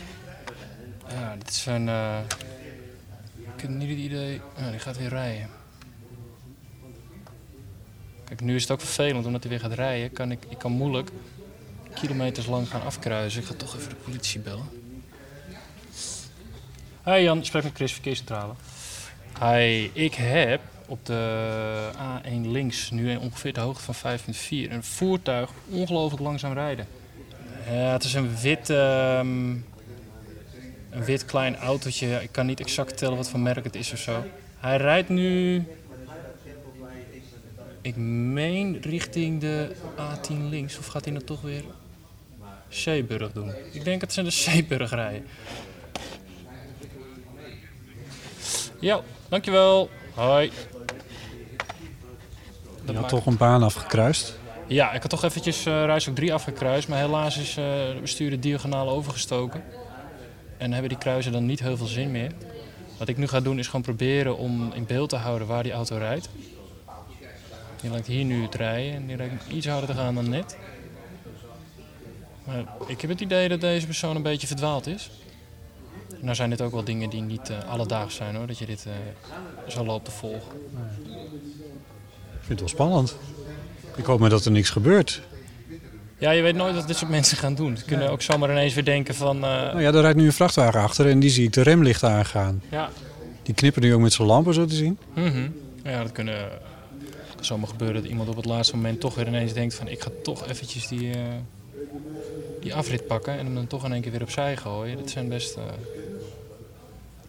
Ja, 1.09 1.35
dit 1.37 1.53
zijn. 1.53 1.89
eh 1.89 2.17
ik 3.55 3.61
heb 3.61 3.69
niet 3.69 3.89
het 3.89 3.97
idee. 3.97 4.41
Ja, 4.57 4.69
die 4.69 4.79
gaat 4.79 4.97
weer 4.97 5.09
rijden. 5.09 5.47
Kijk, 8.23 8.41
nu 8.41 8.55
is 8.55 8.61
het 8.61 8.71
ook 8.71 8.79
vervelend 8.79 9.25
omdat 9.25 9.41
hij 9.43 9.51
weer 9.51 9.59
gaat 9.59 9.73
rijden. 9.73 10.11
Kan 10.11 10.31
ik, 10.31 10.39
ik 10.49 10.57
kan 10.57 10.71
moeilijk 10.71 11.09
kilometers 11.95 12.45
lang 12.45 12.69
gaan 12.69 12.83
afkruisen. 12.83 13.41
Ik 13.41 13.47
ga 13.47 13.53
toch 13.53 13.75
even 13.75 13.89
de 13.89 13.95
politie 13.95 14.39
bellen. 14.39 14.69
Hi 17.05 17.21
Jan, 17.21 17.45
spreek 17.45 17.63
met 17.63 17.75
Chris, 17.75 17.93
verkeerscentrale. 17.93 18.53
Hi, 19.39 19.89
ik 19.93 20.13
heb 20.15 20.61
op 20.87 21.05
de 21.05 21.89
A1 21.97 22.41
links 22.41 22.89
nu 22.91 23.15
ongeveer 23.15 23.53
de 23.53 23.59
hoogte 23.59 23.93
van 23.93 24.19
5,4 24.19 24.71
een 24.71 24.83
voertuig 24.83 25.49
ongelooflijk 25.69 26.23
langzaam 26.23 26.53
rijden. 26.53 26.87
Het 27.63 28.03
is 28.03 28.13
een 28.13 28.37
wit, 28.37 28.69
ehm, 28.69 29.49
een 30.89 31.03
wit 31.05 31.25
klein 31.25 31.55
autootje. 31.57 32.23
Ik 32.23 32.31
kan 32.31 32.45
niet 32.45 32.59
exact 32.59 32.97
tellen 32.97 33.17
wat 33.17 33.29
voor 33.29 33.39
merk 33.39 33.63
het 33.63 33.75
is 33.75 33.91
of 33.91 33.99
zo. 33.99 34.23
Hij 34.57 34.77
rijdt 34.77 35.09
nu, 35.09 35.63
ik 37.81 37.95
meen 37.95 38.77
richting 38.81 39.41
de 39.41 39.75
A10 39.97 40.49
links. 40.49 40.77
Of 40.77 40.85
gaat 40.85 41.03
hij 41.03 41.13
nou 41.13 41.25
toch 41.25 41.41
weer 41.41 41.63
Zeeburg 42.75 43.31
doen? 43.31 43.51
Ik 43.71 43.83
denk 43.83 43.99
dat 44.01 44.13
ze 44.13 44.23
de 44.23 44.29
Zeeburg 44.29 44.89
rijden. 44.91 45.25
Ja, 48.79 49.01
dankjewel. 49.29 49.89
Hoi. 50.13 50.51
Je 52.85 52.91
had 52.91 52.95
maakt- 52.95 53.09
toch 53.09 53.25
een 53.25 53.37
baan 53.37 53.63
afgekruist. 53.63 54.37
ja, 54.67 54.93
ik 54.93 55.01
had 55.01 55.09
toch 55.09 55.23
eventjes 55.23 55.65
uh, 55.65 55.85
Rijshoek 55.85 56.15
3 56.15 56.33
afgekruist, 56.33 56.87
maar 56.87 56.99
helaas 56.99 57.37
is 57.37 57.49
eh 57.49 57.55
de 57.55 57.97
bestuurder 58.01 58.39
diagonaal 58.39 58.89
overgestoken. 58.89 59.63
En 60.57 60.71
hebben 60.71 60.89
die 60.89 60.97
kruisen 60.97 61.31
dan 61.31 61.45
niet 61.45 61.59
heel 61.59 61.77
veel 61.77 61.85
zin 61.85 62.11
meer. 62.11 62.31
Wat 62.97 63.07
ik 63.07 63.17
nu 63.17 63.27
ga 63.27 63.39
doen 63.39 63.59
is 63.59 63.65
gewoon 63.65 63.81
proberen 63.81 64.37
om 64.37 64.71
in 64.73 64.85
beeld 64.85 65.09
te 65.09 65.15
houden 65.15 65.47
waar 65.47 65.63
die 65.63 65.71
auto 65.71 65.97
rijdt. 65.97 66.29
Die 67.81 67.91
lijkt 67.91 68.07
hier 68.07 68.23
nu 68.23 68.47
te 68.47 68.57
rijden 68.57 68.93
en 68.93 69.07
die 69.07 69.17
lijkt 69.17 69.33
iets 69.51 69.67
harder 69.67 69.89
te 69.89 69.95
gaan 69.95 70.15
dan 70.15 70.29
net. 70.29 70.57
Maar 72.45 72.63
ik 72.87 73.01
heb 73.01 73.09
het 73.09 73.21
idee 73.21 73.49
dat 73.49 73.61
deze 73.61 73.85
persoon 73.85 74.15
een 74.15 74.21
beetje 74.21 74.47
verdwaald 74.47 74.87
is. 74.87 75.09
Nou 76.19 76.35
zijn 76.35 76.49
dit 76.49 76.61
ook 76.61 76.71
wel 76.71 76.83
dingen 76.83 77.09
die 77.09 77.21
niet 77.21 77.49
eh, 77.49 77.69
alledaags 77.69 78.15
zijn 78.15 78.35
hoor, 78.35 78.47
dat 78.47 78.57
je 78.57 78.65
dit 78.65 78.85
eh 78.85 78.93
zo 79.71 79.85
loopt 79.85 80.05
te 80.05 80.11
volgen. 80.11 80.51
Ik 82.33 82.41
vind 82.41 82.49
het 82.49 82.59
wel 82.59 82.67
spannend. 82.69 83.15
Ik 83.95 84.05
hoop 84.05 84.19
maar 84.19 84.29
dat 84.29 84.45
er 84.45 84.51
niks 84.51 84.69
gebeurt. 84.69 85.21
Ja, 86.17 86.31
je 86.31 86.41
weet 86.41 86.55
nooit 86.55 86.75
wat 86.75 86.87
dit 86.87 86.97
soort 86.97 87.11
mensen 87.11 87.37
gaan 87.37 87.55
doen. 87.55 87.77
Ze 87.77 87.85
kunnen 87.85 88.09
ook 88.09 88.21
zomaar 88.21 88.49
ineens 88.51 88.73
weer 88.73 88.85
denken 88.85 89.15
van... 89.15 89.35
eh, 89.35 89.41
Nou 89.41 89.81
ja, 89.81 89.87
er 89.93 90.01
rijdt 90.01 90.17
nu 90.17 90.25
een 90.25 90.33
vrachtwagen 90.33 90.81
achter 90.81 91.09
en 91.09 91.19
die 91.19 91.29
zie 91.29 91.43
ik 91.45 91.53
de 91.53 91.61
remlichten 91.61 92.09
aangaan. 92.09 92.61
ja, 92.69 92.89
Die 93.43 93.53
knippen 93.53 93.81
nu 93.81 93.93
ook 93.93 94.01
met 94.01 94.13
zijn 94.13 94.27
lampen 94.27 94.53
zo 94.53 94.65
te 94.65 94.75
zien. 94.75 94.97
mhm. 95.13 95.49
ja, 95.83 96.01
dat 96.03 96.11
kunnen, 96.11 96.49
kan 97.35 97.45
zomaar 97.45 97.67
gebeuren 97.67 98.01
dat 98.01 98.11
iemand 98.11 98.29
op 98.29 98.35
het 98.35 98.45
laatste 98.45 98.75
moment 98.75 98.99
toch 98.99 99.15
weer 99.15 99.27
ineens 99.27 99.53
denkt 99.53 99.73
van... 99.75 99.87
ik 99.87 100.01
ga 100.01 100.09
toch 100.23 100.47
eventjes 100.47 100.87
die, 100.87 101.11
die 102.61 102.73
afrit 102.75 103.07
pakken 103.07 103.33
en 103.37 103.45
hem 103.45 103.55
dan 103.55 103.67
toch 103.67 103.85
in 103.85 103.93
één 103.93 104.01
keer 104.01 104.11
weer 104.11 104.21
opzij 104.21 104.57
gooien. 104.57 104.97
Dat 104.97 105.09
zijn 105.09 105.29
best 105.29 105.55
eh, 105.55 105.63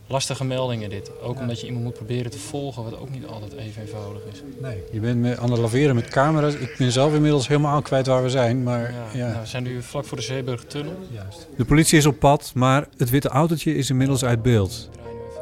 lastige 0.07 0.45
meldingen 0.45 0.91
dit. 0.91 1.11
Ook 1.23 1.41
omdat 1.41 1.61
je 1.61 1.67
iemand 1.67 1.85
moet 1.85 1.95
proberen 1.95 2.31
te 2.31 2.39
volgen, 2.39 2.85
wat 2.85 2.99
ook 2.99 3.11
niet 3.11 3.27
altijd 3.27 3.53
even 3.53 3.83
eenvoudig 3.83 4.23
is. 4.33 4.43
Nee. 4.61 4.83
Je 4.93 5.01
bent 5.01 5.21
met, 5.21 5.39
aan 5.39 5.51
het 5.51 5.61
laveren 5.61 5.95
met 5.95 6.09
camera's. 6.09 6.55
Ik 6.55 6.75
ben 6.79 6.93
zelf 6.93 7.15
inmiddels 7.15 7.49
helemaal 7.49 7.83
kwijt 7.83 8.07
waar 8.07 8.23
we 8.23 8.31
zijn. 8.31 8.63
Maar 8.63 8.81
Ja, 8.93 9.05
ja, 9.13 9.29
Nou, 9.29 9.41
we 9.41 9.47
zijn 9.47 9.63
nu 9.63 9.83
vlak 9.83 10.05
voor 10.05 10.17
de 10.17 10.23
Zeeburgtunnel. 10.23 10.95
juist. 11.11 11.49
De 11.57 11.65
politie 11.65 11.99
is 11.99 12.07
op 12.07 12.19
pad, 12.19 12.53
maar 12.55 12.89
het 12.97 13.11
witte 13.11 13.29
autootje 13.29 13.75
is 13.75 13.91
inmiddels 13.91 14.25
uit 14.25 14.43
beeld. 14.43 14.89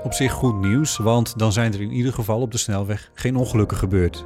Op 0.04 0.12
zich 0.12 0.32
goed 0.32 0.60
nieuws, 0.60 0.96
want 0.96 1.38
dan 1.38 1.52
zijn 1.52 1.72
er 1.72 1.80
in 1.80 1.90
ieder 1.92 2.12
geval 2.12 2.40
op 2.40 2.52
de 2.52 2.58
snelweg 2.58 3.10
geen 3.14 3.36
ongelukken 3.36 3.76
gebeurd. 3.76 4.24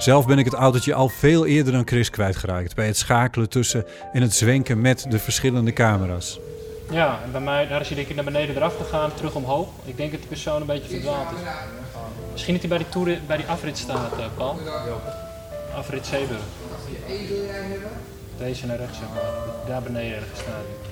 Zelf 0.00 0.26
ben 0.26 0.38
ik 0.38 0.44
het 0.44 0.54
autootje 0.54 0.94
al 0.94 1.08
veel 1.08 1.46
eerder 1.46 1.72
dan 1.72 1.82
Chris 1.86 2.10
kwijtgeraakt 2.10 2.74
bij 2.74 2.86
het 2.86 2.96
schakelen 2.96 3.48
tussen 3.48 3.84
en 4.12 4.22
het 4.22 4.34
zwenken 4.34 4.80
met 4.80 5.06
de 5.08 5.18
verschillende 5.18 5.72
camera's. 5.72 6.38
Ja, 6.90 7.18
en 7.24 7.32
bij 7.32 7.40
mij, 7.40 7.68
daar 7.68 7.80
is 7.80 7.86
hij 7.86 7.96
denk 7.96 8.08
ik 8.08 8.14
naar 8.14 8.24
beneden 8.24 8.56
eraf 8.56 8.76
gegaan, 8.76 9.14
terug 9.14 9.34
omhoog. 9.34 9.68
Ik 9.84 9.96
denk 9.96 10.12
dat 10.12 10.20
de 10.20 10.26
persoon 10.26 10.60
een 10.60 10.66
beetje 10.66 10.88
verdwaald 10.88 11.28
is. 11.32 11.38
Misschien 12.32 12.52
dat 12.52 12.62
hij 12.62 12.70
bij 12.70 12.78
die, 12.78 12.88
toer, 12.88 13.18
bij 13.26 13.36
die 13.36 13.46
afrit 13.46 13.78
staat, 13.78 14.12
eh, 14.18 14.24
Paul. 14.36 14.58
Afrit 15.74 16.06
Zeeburg. 16.06 16.42
Deze 18.38 18.66
naar 18.66 18.76
rechts, 18.76 18.98
zeg 18.98 19.08
maar. 19.14 19.22
Daar 19.66 19.82
beneden 19.82 20.16
ergens 20.16 20.40
staat 20.40 20.54
hij. 20.54 20.90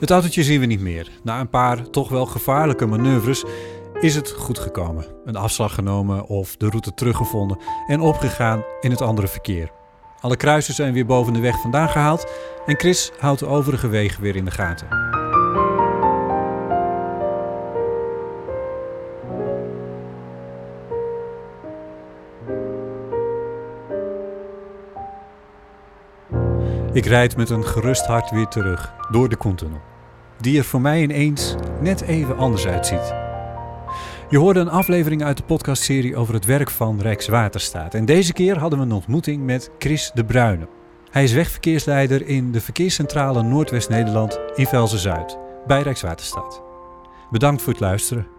Het 0.00 0.10
autootje 0.10 0.42
zien 0.42 0.60
we 0.60 0.66
niet 0.66 0.80
meer. 0.80 1.08
Na 1.22 1.40
een 1.40 1.48
paar 1.48 1.90
toch 1.90 2.08
wel 2.08 2.26
gevaarlijke 2.26 2.86
manoeuvres 2.86 3.44
is 4.00 4.14
het 4.14 4.30
goed 4.30 4.58
gekomen. 4.58 5.06
Een 5.24 5.36
afslag 5.36 5.74
genomen 5.74 6.26
of 6.26 6.56
de 6.56 6.68
route 6.68 6.94
teruggevonden 6.94 7.58
en 7.86 8.00
opgegaan 8.00 8.64
in 8.80 8.90
het 8.90 9.00
andere 9.00 9.28
verkeer. 9.28 9.70
Alle 10.20 10.36
kruisen 10.36 10.74
zijn 10.74 10.92
weer 10.92 11.06
boven 11.06 11.32
de 11.32 11.40
weg 11.40 11.60
vandaan 11.60 11.88
gehaald 11.88 12.26
en 12.66 12.78
Chris 12.78 13.12
houdt 13.18 13.40
de 13.40 13.46
overige 13.46 13.88
wegen 13.88 14.22
weer 14.22 14.36
in 14.36 14.44
de 14.44 14.50
gaten. 14.50 14.88
Ik 26.92 27.06
rijd 27.06 27.36
met 27.36 27.50
een 27.50 27.64
gerust 27.64 28.06
hart 28.06 28.30
weer 28.30 28.48
terug 28.48 28.94
door 29.10 29.28
de 29.28 29.36
Koentunnel. 29.36 29.80
Die 30.40 30.58
er 30.58 30.64
voor 30.64 30.80
mij 30.80 31.02
ineens 31.02 31.54
net 31.80 32.00
even 32.00 32.36
anders 32.36 32.66
uitziet. 32.66 33.25
Je 34.28 34.38
hoorde 34.38 34.60
een 34.60 34.68
aflevering 34.68 35.22
uit 35.22 35.36
de 35.36 35.42
podcastserie 35.42 36.16
over 36.16 36.34
het 36.34 36.44
werk 36.44 36.70
van 36.70 37.00
Rijkswaterstaat. 37.00 37.94
En 37.94 38.04
deze 38.04 38.32
keer 38.32 38.58
hadden 38.58 38.78
we 38.78 38.84
een 38.84 38.92
ontmoeting 38.92 39.42
met 39.42 39.70
Chris 39.78 40.10
de 40.14 40.24
Bruyne. 40.24 40.68
Hij 41.10 41.22
is 41.22 41.32
wegverkeersleider 41.32 42.26
in 42.26 42.52
de 42.52 42.60
verkeerscentrale 42.60 43.42
Noordwest-Nederland 43.42 44.40
in 44.54 44.66
Velzen-Zuid 44.66 45.38
bij 45.66 45.82
Rijkswaterstaat. 45.82 46.62
Bedankt 47.30 47.62
voor 47.62 47.72
het 47.72 47.82
luisteren. 47.82 48.35